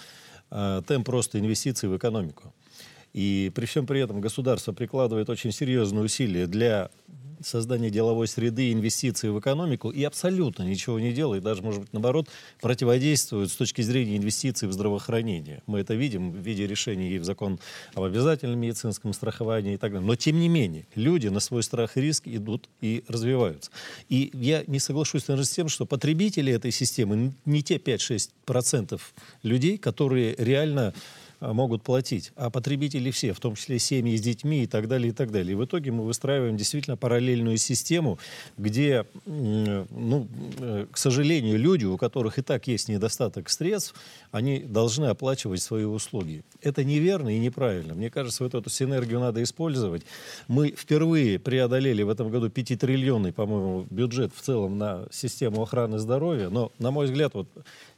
э, 0.50 0.82
темп 0.86 1.08
роста 1.08 1.38
инвестиций 1.38 1.88
в 1.88 1.96
экономику. 1.96 2.52
И 3.12 3.50
при 3.54 3.66
всем 3.66 3.86
при 3.86 4.00
этом 4.00 4.20
государство 4.20 4.72
прикладывает 4.72 5.30
очень 5.30 5.50
серьезные 5.50 6.04
усилия 6.04 6.46
для 6.46 6.90
создание 7.46 7.90
деловой 7.90 8.26
среды, 8.26 8.72
инвестиций 8.72 9.30
в 9.30 9.38
экономику 9.38 9.90
и 9.90 10.02
абсолютно 10.02 10.64
ничего 10.64 10.98
не 10.98 11.12
делает, 11.12 11.42
даже, 11.42 11.62
может 11.62 11.82
быть, 11.82 11.92
наоборот, 11.92 12.28
противодействует 12.60 13.50
с 13.50 13.56
точки 13.56 13.82
зрения 13.82 14.16
инвестиций 14.16 14.68
в 14.68 14.72
здравоохранение. 14.72 15.62
Мы 15.66 15.80
это 15.80 15.94
видим 15.94 16.32
в 16.32 16.38
виде 16.38 16.66
решений 16.66 17.10
и 17.10 17.18
в 17.18 17.24
закон 17.24 17.58
об 17.94 18.02
обязательном 18.02 18.58
медицинском 18.58 19.12
страховании 19.12 19.74
и 19.74 19.76
так 19.76 19.92
далее. 19.92 20.06
Но, 20.06 20.16
тем 20.16 20.40
не 20.40 20.48
менее, 20.48 20.86
люди 20.94 21.28
на 21.28 21.40
свой 21.40 21.62
страх 21.62 21.96
и 21.96 22.00
риск 22.00 22.24
идут 22.26 22.68
и 22.80 23.04
развиваются. 23.08 23.70
И 24.08 24.30
я 24.34 24.64
не 24.66 24.80
соглашусь, 24.80 25.28
наверное, 25.28 25.46
с 25.46 25.50
тем, 25.50 25.68
что 25.68 25.86
потребители 25.86 26.52
этой 26.52 26.72
системы 26.72 27.32
не 27.44 27.62
те 27.62 27.76
5-6% 27.76 29.00
людей, 29.42 29.78
которые 29.78 30.34
реально 30.36 30.94
могут 31.40 31.82
платить, 31.82 32.32
а 32.36 32.50
потребители 32.50 33.10
все, 33.10 33.32
в 33.32 33.40
том 33.40 33.54
числе 33.54 33.78
семьи 33.78 34.16
с 34.16 34.20
детьми 34.20 34.64
и 34.64 34.66
так 34.66 34.88
далее, 34.88 35.10
и 35.10 35.12
так 35.12 35.30
далее. 35.30 35.52
И 35.52 35.54
в 35.54 35.64
итоге 35.64 35.90
мы 35.90 36.04
выстраиваем 36.04 36.56
действительно 36.56 36.96
параллельную 36.96 37.58
систему, 37.58 38.18
где, 38.56 39.06
ну, 39.26 40.28
э, 40.58 40.86
к 40.90 40.96
сожалению, 40.96 41.58
люди, 41.58 41.84
у 41.84 41.96
которых 41.96 42.38
и 42.38 42.42
так 42.42 42.66
есть 42.66 42.88
недостаток 42.88 43.50
средств, 43.50 43.94
они 44.30 44.60
должны 44.60 45.06
оплачивать 45.06 45.62
свои 45.62 45.84
услуги. 45.84 46.44
Это 46.62 46.84
неверно 46.84 47.34
и 47.34 47.38
неправильно. 47.38 47.94
Мне 47.94 48.10
кажется, 48.10 48.44
вот 48.44 48.54
эту 48.54 48.70
синергию 48.70 49.20
надо 49.20 49.42
использовать. 49.42 50.02
Мы 50.48 50.70
впервые 50.70 51.38
преодолели 51.38 52.02
в 52.02 52.08
этом 52.08 52.30
году 52.30 52.48
5-триллионный, 52.48 53.32
по-моему, 53.32 53.86
бюджет 53.90 54.32
в 54.34 54.40
целом 54.40 54.78
на 54.78 55.06
систему 55.10 55.62
охраны 55.62 55.98
здоровья, 55.98 56.48
но, 56.48 56.72
на 56.78 56.90
мой 56.90 57.06
взгляд, 57.06 57.34
вот 57.34 57.48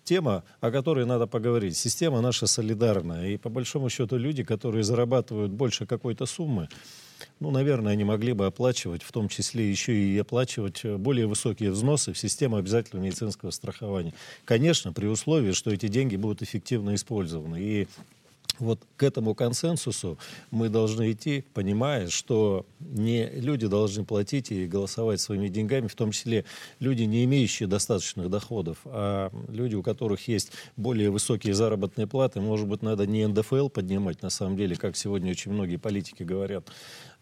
тема, 0.08 0.42
о 0.60 0.70
которой 0.70 1.04
надо 1.04 1.26
поговорить. 1.26 1.76
Система 1.76 2.20
наша 2.22 2.46
солидарная. 2.46 3.28
И 3.28 3.36
по 3.36 3.50
большому 3.50 3.90
счету 3.90 4.16
люди, 4.16 4.42
которые 4.42 4.82
зарабатывают 4.82 5.52
больше 5.52 5.84
какой-то 5.84 6.24
суммы, 6.24 6.68
ну, 7.40 7.50
наверное, 7.50 7.92
они 7.92 8.04
могли 8.04 8.32
бы 8.32 8.46
оплачивать, 8.46 9.02
в 9.02 9.12
том 9.12 9.28
числе 9.28 9.68
еще 9.68 9.92
и 9.92 10.18
оплачивать 10.18 10.84
более 10.84 11.26
высокие 11.26 11.70
взносы 11.70 12.12
в 12.12 12.18
систему 12.18 12.56
обязательного 12.56 13.04
медицинского 13.04 13.50
страхования. 13.50 14.14
Конечно, 14.44 14.92
при 14.92 15.06
условии, 15.06 15.52
что 15.52 15.70
эти 15.70 15.88
деньги 15.88 16.16
будут 16.16 16.42
эффективно 16.42 16.94
использованы. 16.94 17.60
И 17.60 17.88
вот 18.60 18.80
к 18.96 19.02
этому 19.02 19.34
консенсусу 19.34 20.18
мы 20.50 20.68
должны 20.68 21.12
идти, 21.12 21.44
понимая, 21.54 22.08
что 22.08 22.66
не 22.80 23.28
люди 23.30 23.66
должны 23.66 24.04
платить 24.04 24.50
и 24.50 24.66
голосовать 24.66 25.20
своими 25.20 25.48
деньгами, 25.48 25.86
в 25.86 25.94
том 25.94 26.10
числе 26.12 26.44
люди, 26.80 27.02
не 27.02 27.24
имеющие 27.24 27.66
достаточных 27.68 28.30
доходов, 28.30 28.78
а 28.84 29.30
люди, 29.48 29.74
у 29.74 29.82
которых 29.82 30.28
есть 30.28 30.52
более 30.76 31.10
высокие 31.10 31.54
заработные 31.54 32.06
платы. 32.06 32.40
Может 32.40 32.66
быть, 32.68 32.82
надо 32.82 33.06
не 33.06 33.26
НДФЛ 33.26 33.68
поднимать, 33.68 34.22
на 34.22 34.30
самом 34.30 34.56
деле, 34.56 34.76
как 34.76 34.96
сегодня 34.96 35.30
очень 35.30 35.52
многие 35.52 35.76
политики 35.76 36.22
говорят. 36.22 36.68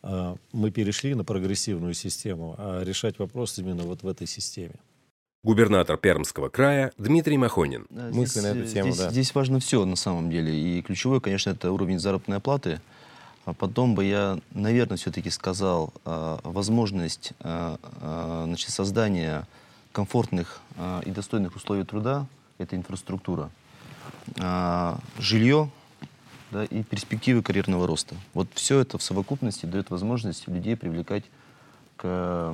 А 0.02 0.36
мы 0.52 0.70
перешли 0.70 1.14
на 1.14 1.24
прогрессивную 1.24 1.94
систему, 1.94 2.54
а 2.58 2.82
решать 2.84 3.18
вопрос 3.18 3.58
именно 3.58 3.82
вот 3.82 4.02
в 4.02 4.08
этой 4.08 4.26
системе. 4.26 4.74
Губернатор 5.46 5.96
Пермского 5.96 6.48
края 6.48 6.90
Дмитрий 6.98 7.38
Махонин. 7.38 7.86
Мысли 7.88 8.40
на 8.40 8.48
эту 8.48 8.66
тему, 8.66 8.90
здесь, 8.90 8.98
да. 8.98 9.10
Здесь 9.10 9.32
важно 9.32 9.60
все 9.60 9.84
на 9.84 9.94
самом 9.94 10.28
деле. 10.28 10.52
И 10.52 10.82
ключевое, 10.82 11.20
конечно, 11.20 11.50
это 11.50 11.70
уровень 11.70 12.00
заработной 12.00 12.40
платы. 12.40 12.80
А 13.44 13.52
потом 13.52 13.94
бы 13.94 14.04
я, 14.04 14.40
наверное, 14.50 14.96
все-таки 14.96 15.30
сказал 15.30 15.92
э, 16.04 16.38
возможность 16.42 17.32
э, 17.38 17.76
э, 18.00 18.42
значит, 18.46 18.70
создания 18.70 19.46
комфортных 19.92 20.60
э, 20.78 21.02
и 21.06 21.12
достойных 21.12 21.54
условий 21.54 21.84
труда. 21.84 22.26
Это 22.58 22.74
инфраструктура. 22.74 23.48
Э, 24.38 24.96
жилье 25.20 25.70
да, 26.50 26.64
и 26.64 26.82
перспективы 26.82 27.42
карьерного 27.42 27.86
роста. 27.86 28.16
Вот 28.34 28.48
все 28.54 28.80
это 28.80 28.98
в 28.98 29.02
совокупности 29.04 29.64
дает 29.64 29.90
возможность 29.90 30.48
людей 30.48 30.74
привлекать 30.76 31.22
к, 31.96 32.02
э, 32.04 32.52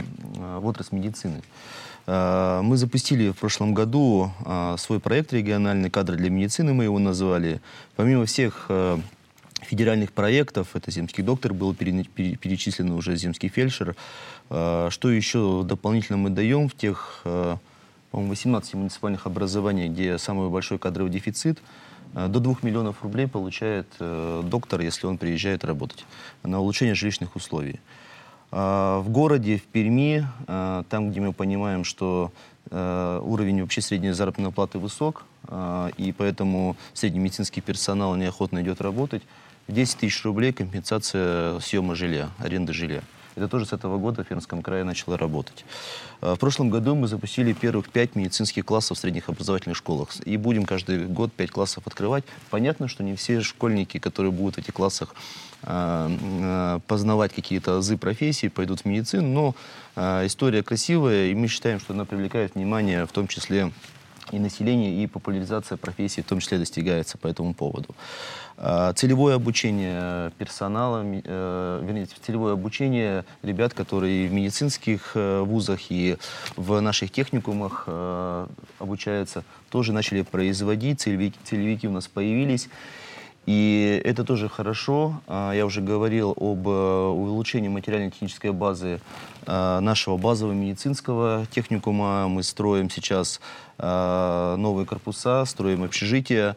в 0.59 0.67
отрасль 0.67 0.97
медицины. 0.97 1.43
Э, 2.07 2.61
мы 2.63 2.77
запустили 2.77 3.31
в 3.31 3.37
прошлом 3.37 3.75
году 3.75 4.31
э, 4.45 4.77
свой 4.79 5.01
проект 5.01 5.33
«Региональный 5.33 5.91
кадр 5.91 6.17
для 6.17 6.31
медицины», 6.31 6.73
мы 6.73 6.85
его 6.85 6.99
назвали. 6.99 7.61
Помимо 7.97 8.25
всех 8.27 8.71
федеральных 9.61 10.13
проектов, 10.13 10.75
это 10.75 10.91
земский 10.91 11.23
доктор, 11.23 11.55
был 11.55 11.75
перечислен 11.75 12.91
уже 12.91 13.17
земский 13.17 13.49
фельдшер. 13.49 13.95
Что 14.49 15.11
еще 15.11 15.63
дополнительно 15.65 16.19
мы 16.19 16.31
даем 16.31 16.69
в 16.69 16.75
тех, 16.75 17.21
по-моему, 17.23 18.31
18 18.31 18.75
муниципальных 18.75 19.27
образований, 19.27 19.89
где 19.89 20.19
самый 20.19 20.51
большой 20.51 20.79
кадровый 20.79 21.13
дефицит, 21.13 21.63
до 22.13 22.41
2 22.41 22.57
миллионов 22.63 23.03
рублей 23.03 23.29
получает 23.29 23.87
доктор, 23.99 24.81
если 24.81 25.07
он 25.07 25.17
приезжает 25.17 25.65
работать 25.65 26.05
на 26.43 26.59
улучшение 26.59 26.97
жилищных 26.97 27.37
условий. 27.37 27.79
А, 28.53 29.01
в 29.01 29.09
городе, 29.09 29.57
в 29.57 29.63
Перми, 29.63 30.27
а, 30.47 30.85
там, 30.91 31.11
где 31.11 31.21
мы 31.21 31.33
понимаем, 31.33 31.85
что 31.85 32.31
а, 32.71 33.19
уровень 33.21 33.63
вообще 33.63 33.81
средней 33.81 34.13
заработной 34.13 34.53
платы 34.53 34.79
высок, 34.79 35.25
и 35.99 36.15
поэтому 36.17 36.77
средний 36.93 37.19
медицинский 37.19 37.61
персонал 37.61 38.15
неохотно 38.15 38.63
идет 38.63 38.81
работать, 38.81 39.23
10 39.67 39.99
тысяч 39.99 40.23
рублей 40.25 40.53
компенсация 40.53 41.59
съема 41.59 41.97
жилья, 41.97 42.31
аренды 42.39 42.73
жилья. 42.73 43.03
Это 43.35 43.49
тоже 43.49 43.67
с 43.67 43.73
этого 43.73 43.99
года 43.99 44.25
в 44.25 44.27
Пермском 44.27 44.63
крае 44.63 44.85
начало 44.85 45.17
работать. 45.17 45.65
В 46.21 46.37
прошлом 46.37 46.71
году 46.71 46.95
мы 46.95 47.09
запустили 47.09 47.53
первых 47.53 47.89
пять 47.89 48.15
медицинских 48.15 48.65
классов 48.65 48.99
в 48.99 49.01
средних 49.01 49.29
образовательных 49.29 49.77
школах. 49.77 50.11
И 50.25 50.37
будем 50.37 50.65
каждый 50.65 51.07
год 51.07 51.33
пять 51.33 51.51
классов 51.51 51.87
открывать. 51.87 52.25
Понятно, 52.51 52.89
что 52.89 53.03
не 53.03 53.17
все 53.17 53.41
школьники, 53.41 53.99
которые 53.99 54.33
будут 54.33 54.57
в 54.57 54.59
этих 54.59 54.75
классах 54.75 55.15
познавать 55.63 57.33
какие-то 57.33 57.79
азы 57.79 57.97
профессии, 57.97 58.49
пойдут 58.49 58.81
в 58.81 58.85
медицину, 58.85 59.55
но 59.97 60.25
история 60.25 60.63
красивая, 60.63 61.27
и 61.27 61.35
мы 61.35 61.47
считаем, 61.49 61.79
что 61.79 61.93
она 61.93 62.05
привлекает 62.05 62.57
внимание, 62.57 63.07
в 63.07 63.13
том 63.13 63.29
числе 63.29 63.73
и 64.31 64.39
население, 64.39 65.03
и 65.03 65.07
популяризация 65.07 65.77
профессии 65.77 66.21
в 66.21 66.27
том 66.27 66.41
числе 66.41 66.59
достигается 66.59 67.19
по 67.19 67.27
этому 67.27 67.55
поводу. 67.55 67.95
Целевое 68.95 69.35
обучение 69.37 70.31
персонала, 70.39 71.03
э, 71.05 71.83
вернее, 71.83 72.07
целевое 72.25 72.53
обучение 72.53 73.25
ребят, 73.43 73.75
которые 73.75 74.29
в 74.29 74.33
медицинских 74.33 75.13
э, 75.15 75.41
вузах 75.41 75.91
и 75.91 76.17
в 76.57 76.79
наших 76.81 77.11
техникумах 77.11 77.85
э, 77.87 78.47
обучаются, 78.79 79.43
тоже 79.71 79.93
начали 79.93 80.23
производить, 80.23 81.01
целевики, 81.01 81.39
целевики 81.45 81.89
у 81.89 81.93
нас 81.93 82.07
появились. 82.07 82.69
И 83.47 84.01
это 84.05 84.25
тоже 84.25 84.49
хорошо. 84.49 85.21
А, 85.27 85.53
я 85.53 85.67
уже 85.67 85.81
говорил 85.81 86.33
об 86.37 86.69
э, 86.69 87.07
улучшении 87.09 87.69
материально-технической 87.69 88.53
базы 88.53 89.01
а, 89.47 89.81
нашего 89.81 90.17
базового 90.17 90.55
медицинского 90.55 91.47
техникума. 91.51 92.29
Мы 92.29 92.45
строим 92.45 92.89
сейчас 92.89 93.41
а, 93.79 94.57
новые 94.57 94.87
корпуса, 94.87 95.45
строим 95.45 95.83
общежития. 95.83 96.57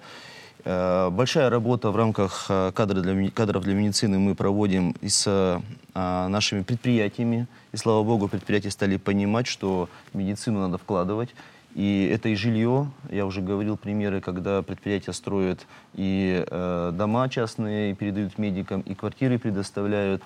Э, 0.65 1.09
большая 1.11 1.51
работа 1.51 1.91
в 1.91 1.95
рамках 1.95 2.47
э, 2.49 2.71
кадров 2.73 3.03
для, 3.03 3.29
кадров 3.29 3.63
для 3.63 3.75
медицины 3.75 4.17
мы 4.17 4.33
проводим 4.33 4.95
и 4.99 5.09
с 5.09 5.25
э, 5.27 5.59
нашими 5.93 6.63
предприятиями. 6.63 7.47
И 7.71 7.77
слава 7.77 8.03
богу, 8.03 8.27
предприятия 8.27 8.71
стали 8.71 8.97
понимать, 8.97 9.45
что 9.45 9.89
медицину 10.13 10.61
надо 10.61 10.79
вкладывать. 10.79 11.29
И 11.75 12.09
это 12.11 12.29
и 12.29 12.35
жилье. 12.35 12.89
Я 13.11 13.25
уже 13.25 13.41
говорил 13.41 13.75
примеры, 13.75 14.21
когда 14.21 14.61
предприятия 14.61 15.11
строят 15.11 15.67
и 15.93 16.43
э, 16.49 16.91
дома 16.93 17.27
частные, 17.27 17.91
и 17.91 17.93
передают 17.93 18.37
медикам, 18.37 18.79
и 18.81 18.95
квартиры 18.95 19.37
предоставляют, 19.37 20.23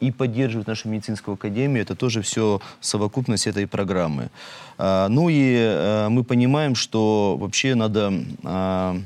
и 0.00 0.12
поддерживают 0.12 0.68
нашу 0.68 0.90
медицинскую 0.90 1.34
академию. 1.34 1.82
Это 1.82 1.94
тоже 1.94 2.20
все 2.20 2.60
совокупность 2.80 3.46
этой 3.46 3.66
программы. 3.66 4.28
А, 4.76 5.08
ну 5.08 5.30
и 5.30 5.56
э, 5.56 6.08
мы 6.10 6.22
понимаем, 6.22 6.74
что 6.74 7.36
вообще 7.38 7.74
надо... 7.74 8.12
Э, 8.42 8.98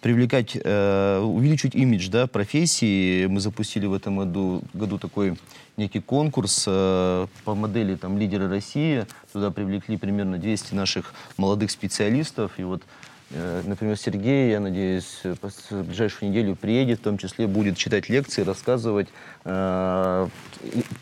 привлекать, 0.00 0.56
э, 0.62 1.20
увеличить 1.20 1.74
имидж 1.74 2.08
да, 2.08 2.26
профессии. 2.26 3.26
Мы 3.26 3.40
запустили 3.40 3.86
в 3.86 3.92
этом 3.92 4.18
году, 4.18 4.62
году 4.72 4.98
такой 4.98 5.36
некий 5.76 6.00
конкурс 6.00 6.64
э, 6.66 7.26
по 7.44 7.54
модели 7.54 7.96
там, 7.96 8.18
«Лидеры 8.18 8.48
России». 8.48 9.06
Туда 9.32 9.50
привлекли 9.50 9.96
примерно 9.96 10.38
200 10.38 10.74
наших 10.74 11.14
молодых 11.36 11.70
специалистов. 11.70 12.52
И 12.58 12.62
вот 12.62 12.82
э, 13.30 13.62
Например, 13.64 13.96
Сергей, 13.96 14.50
я 14.50 14.60
надеюсь, 14.60 15.20
в 15.24 15.82
ближайшую 15.82 16.30
неделю 16.30 16.54
приедет, 16.54 17.00
в 17.00 17.02
том 17.02 17.18
числе 17.18 17.48
будет 17.48 17.76
читать 17.76 18.08
лекции, 18.08 18.42
рассказывать 18.42 19.08
э, 19.44 20.28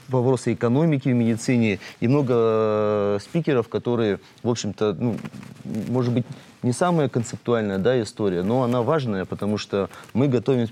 вопросы 0.08 0.54
экономики 0.54 1.10
в 1.10 1.14
медицине. 1.14 1.80
И 2.00 2.08
много 2.08 2.34
э, 2.34 3.18
спикеров, 3.22 3.68
которые, 3.68 4.20
в 4.42 4.48
общем-то, 4.48 4.94
ну, 4.94 5.16
может 5.88 6.14
быть, 6.14 6.24
не 6.66 6.72
самая 6.72 7.08
концептуальная 7.08 7.78
да, 7.78 8.02
история, 8.02 8.42
но 8.42 8.64
она 8.64 8.82
важная, 8.82 9.24
потому 9.24 9.56
что 9.56 9.88
мы 10.14 10.26
готовим 10.26 10.68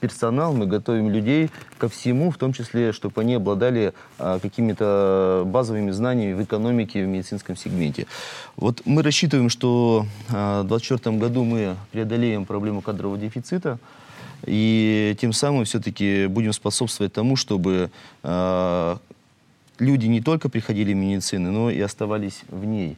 персонал, 0.00 0.54
мы 0.54 0.66
готовим 0.66 1.10
людей 1.10 1.50
ко 1.78 1.88
всему, 1.88 2.30
в 2.30 2.38
том 2.38 2.52
числе, 2.52 2.92
чтобы 2.92 3.20
они 3.20 3.34
обладали 3.34 3.92
а, 4.18 4.38
какими-то 4.38 5.44
базовыми 5.46 5.90
знаниями 5.90 6.34
в 6.34 6.42
экономике, 6.42 7.04
в 7.04 7.08
медицинском 7.08 7.56
сегменте. 7.56 8.06
Вот 8.56 8.82
мы 8.84 9.02
рассчитываем, 9.02 9.48
что 9.48 10.06
а, 10.30 10.62
в 10.62 10.68
2024 10.68 11.16
году 11.18 11.44
мы 11.44 11.76
преодолеем 11.92 12.44
проблему 12.44 12.80
кадрового 12.80 13.18
дефицита, 13.18 13.78
и 14.44 15.16
тем 15.20 15.32
самым 15.32 15.64
все-таки 15.64 16.26
будем 16.26 16.52
способствовать 16.52 17.12
тому, 17.12 17.36
чтобы 17.36 17.90
э, 18.22 18.96
люди 19.78 20.06
не 20.06 20.20
только 20.20 20.50
приходили 20.50 20.92
в 20.92 20.96
медицину, 20.96 21.50
но 21.52 21.70
и 21.70 21.80
оставались 21.80 22.42
в 22.48 22.64
ней. 22.66 22.96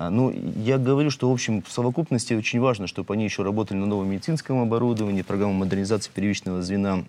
А, 0.00 0.10
ну, 0.10 0.32
я 0.54 0.78
говорю, 0.78 1.10
что, 1.10 1.28
в 1.28 1.32
общем, 1.32 1.60
в 1.60 1.72
совокупности 1.72 2.32
очень 2.32 2.60
важно, 2.60 2.86
чтобы 2.86 3.14
они 3.14 3.24
еще 3.24 3.42
работали 3.42 3.78
на 3.78 3.86
новом 3.86 4.08
медицинском 4.08 4.62
оборудовании, 4.62 5.22
программа 5.22 5.54
модернизации 5.54 6.12
первичного 6.14 6.62
звена, 6.62 7.02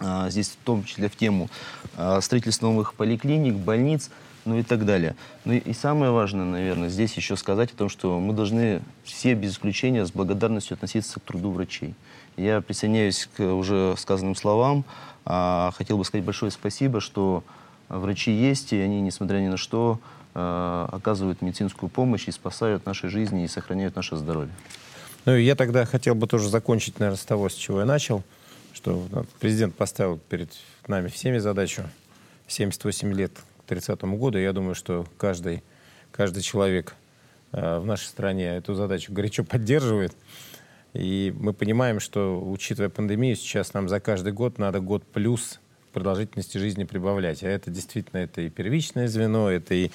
а, 0.00 0.28
здесь 0.28 0.48
в 0.48 0.56
том 0.64 0.82
числе 0.82 1.08
в 1.08 1.14
тему 1.14 1.48
а, 1.96 2.20
строительства 2.20 2.66
новых 2.66 2.94
поликлиник, 2.94 3.54
больниц, 3.54 4.10
ну 4.44 4.58
и 4.58 4.64
так 4.64 4.84
далее. 4.84 5.14
Ну 5.44 5.52
и, 5.52 5.72
самое 5.72 6.10
важное, 6.10 6.44
наверное, 6.44 6.88
здесь 6.88 7.14
еще 7.14 7.36
сказать 7.36 7.72
о 7.72 7.76
том, 7.76 7.88
что 7.88 8.18
мы 8.18 8.34
должны 8.34 8.82
все 9.04 9.34
без 9.34 9.52
исключения 9.52 10.04
с 10.04 10.10
благодарностью 10.10 10.74
относиться 10.74 11.20
к 11.20 11.22
труду 11.22 11.52
врачей. 11.52 11.94
Я 12.36 12.60
присоединяюсь 12.60 13.28
к 13.36 13.40
уже 13.40 13.94
сказанным 13.96 14.34
словам. 14.34 14.84
Хотел 15.24 15.96
бы 15.96 16.04
сказать 16.04 16.24
большое 16.24 16.50
спасибо, 16.50 17.00
что 17.00 17.44
врачи 17.88 18.32
есть, 18.32 18.72
и 18.72 18.78
они, 18.78 19.00
несмотря 19.00 19.38
ни 19.38 19.48
на 19.48 19.56
что, 19.56 19.98
Э, 20.38 20.86
оказывают 20.92 21.40
медицинскую 21.40 21.88
помощь 21.88 22.28
и 22.28 22.30
спасают 22.30 22.84
наши 22.84 23.08
жизни 23.08 23.44
и 23.44 23.48
сохраняют 23.48 23.96
наше 23.96 24.16
здоровье. 24.16 24.52
Ну, 25.24 25.34
я 25.34 25.54
тогда 25.54 25.86
хотел 25.86 26.14
бы 26.14 26.26
тоже 26.26 26.50
закончить, 26.50 27.00
наверное, 27.00 27.16
с 27.16 27.24
того, 27.24 27.48
с 27.48 27.54
чего 27.54 27.80
я 27.80 27.86
начал, 27.86 28.22
что 28.74 29.08
президент 29.40 29.74
поставил 29.74 30.18
перед 30.18 30.50
нами 30.88 31.08
всеми 31.08 31.38
задачу 31.38 31.84
78 32.48 33.14
лет 33.14 33.32
к 33.60 33.68
30 33.68 33.98
году. 34.02 34.36
Я 34.36 34.52
думаю, 34.52 34.74
что 34.74 35.06
каждый, 35.16 35.62
каждый 36.12 36.42
человек 36.42 36.96
э, 37.52 37.78
в 37.78 37.86
нашей 37.86 38.04
стране 38.04 38.58
эту 38.58 38.74
задачу 38.74 39.14
горячо 39.14 39.42
поддерживает. 39.42 40.14
И 40.92 41.34
мы 41.34 41.54
понимаем, 41.54 41.98
что, 41.98 42.38
учитывая 42.46 42.90
пандемию, 42.90 43.36
сейчас 43.36 43.72
нам 43.72 43.88
за 43.88 44.00
каждый 44.00 44.34
год 44.34 44.58
надо 44.58 44.80
год 44.80 45.02
плюс 45.02 45.60
продолжительности 45.96 46.58
жизни 46.58 46.84
прибавлять. 46.84 47.42
А 47.42 47.48
это 47.48 47.70
действительно 47.70 48.20
это 48.20 48.42
и 48.42 48.50
первичное 48.50 49.08
звено, 49.08 49.50
это 49.50 49.72
и, 49.72 49.90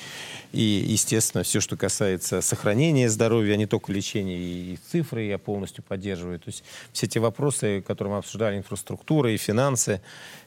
и 0.52 0.60
естественно, 0.60 1.44
все, 1.44 1.60
что 1.60 1.78
касается 1.78 2.42
сохранения 2.42 3.08
здоровья, 3.08 3.54
а 3.54 3.58
не 3.58 3.68
только 3.68 3.92
лечения, 3.94 4.36
и, 4.36 4.74
и 4.74 4.78
цифры 4.78 5.26
я 5.26 5.38
полностью 5.38 5.84
поддерживаю. 5.84 6.40
То 6.40 6.48
есть 6.48 6.64
все 6.92 7.06
те 7.06 7.20
вопросы, 7.20 7.84
которые 7.86 8.14
мы 8.14 8.18
обсуждали, 8.18 8.58
инфраструктура 8.58 9.32
и 9.32 9.38
финансы, 9.38 10.02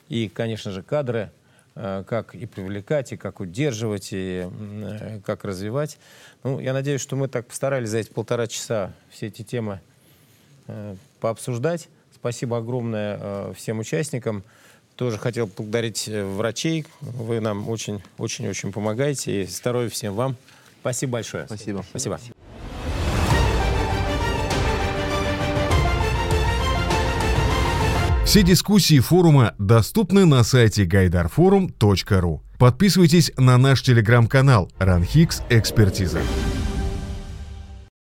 и, 0.08 0.28
конечно 0.28 0.72
же, 0.72 0.82
кадры, 0.82 1.30
э, 1.76 2.02
как 2.04 2.34
и 2.34 2.46
привлекать, 2.46 3.12
и 3.12 3.16
как 3.16 3.38
удерживать, 3.38 4.08
и 4.10 4.48
э, 4.50 5.20
как 5.24 5.44
развивать. 5.44 5.98
Ну, 6.42 6.58
я 6.58 6.72
надеюсь, 6.72 7.00
что 7.00 7.14
мы 7.14 7.28
так 7.28 7.46
постарались 7.46 7.90
за 7.90 7.98
эти 7.98 8.10
полтора 8.10 8.48
часа 8.48 8.92
все 9.08 9.28
эти 9.28 9.42
темы 9.42 9.78
э, 10.66 10.96
пообсуждать. 11.20 11.88
Спасибо 12.12 12.56
огромное 12.56 13.52
всем 13.52 13.78
участникам. 13.78 14.42
Тоже 14.96 15.18
хотел 15.18 15.48
поблагодарить 15.48 16.08
э, 16.08 16.24
врачей. 16.24 16.86
Вы 17.00 17.40
нам 17.40 17.68
очень-очень-очень 17.68 18.72
помогаете. 18.72 19.42
И 19.42 19.46
здоровья 19.46 19.88
всем 19.88 20.14
вам. 20.14 20.36
Спасибо 20.80 21.14
большое. 21.14 21.46
Спасибо. 21.46 21.84
Спасибо. 21.90 22.20
Все 28.24 28.42
дискуссии 28.42 28.98
форума 29.00 29.54
доступны 29.58 30.24
на 30.24 30.42
сайте 30.42 30.84
гайдарфорум.ру. 30.84 32.42
Подписывайтесь 32.58 33.32
на 33.36 33.58
наш 33.58 33.82
телеграм-канал 33.82 34.70
«Ранхикс 34.78 35.42
Экспертиза». 35.50 36.20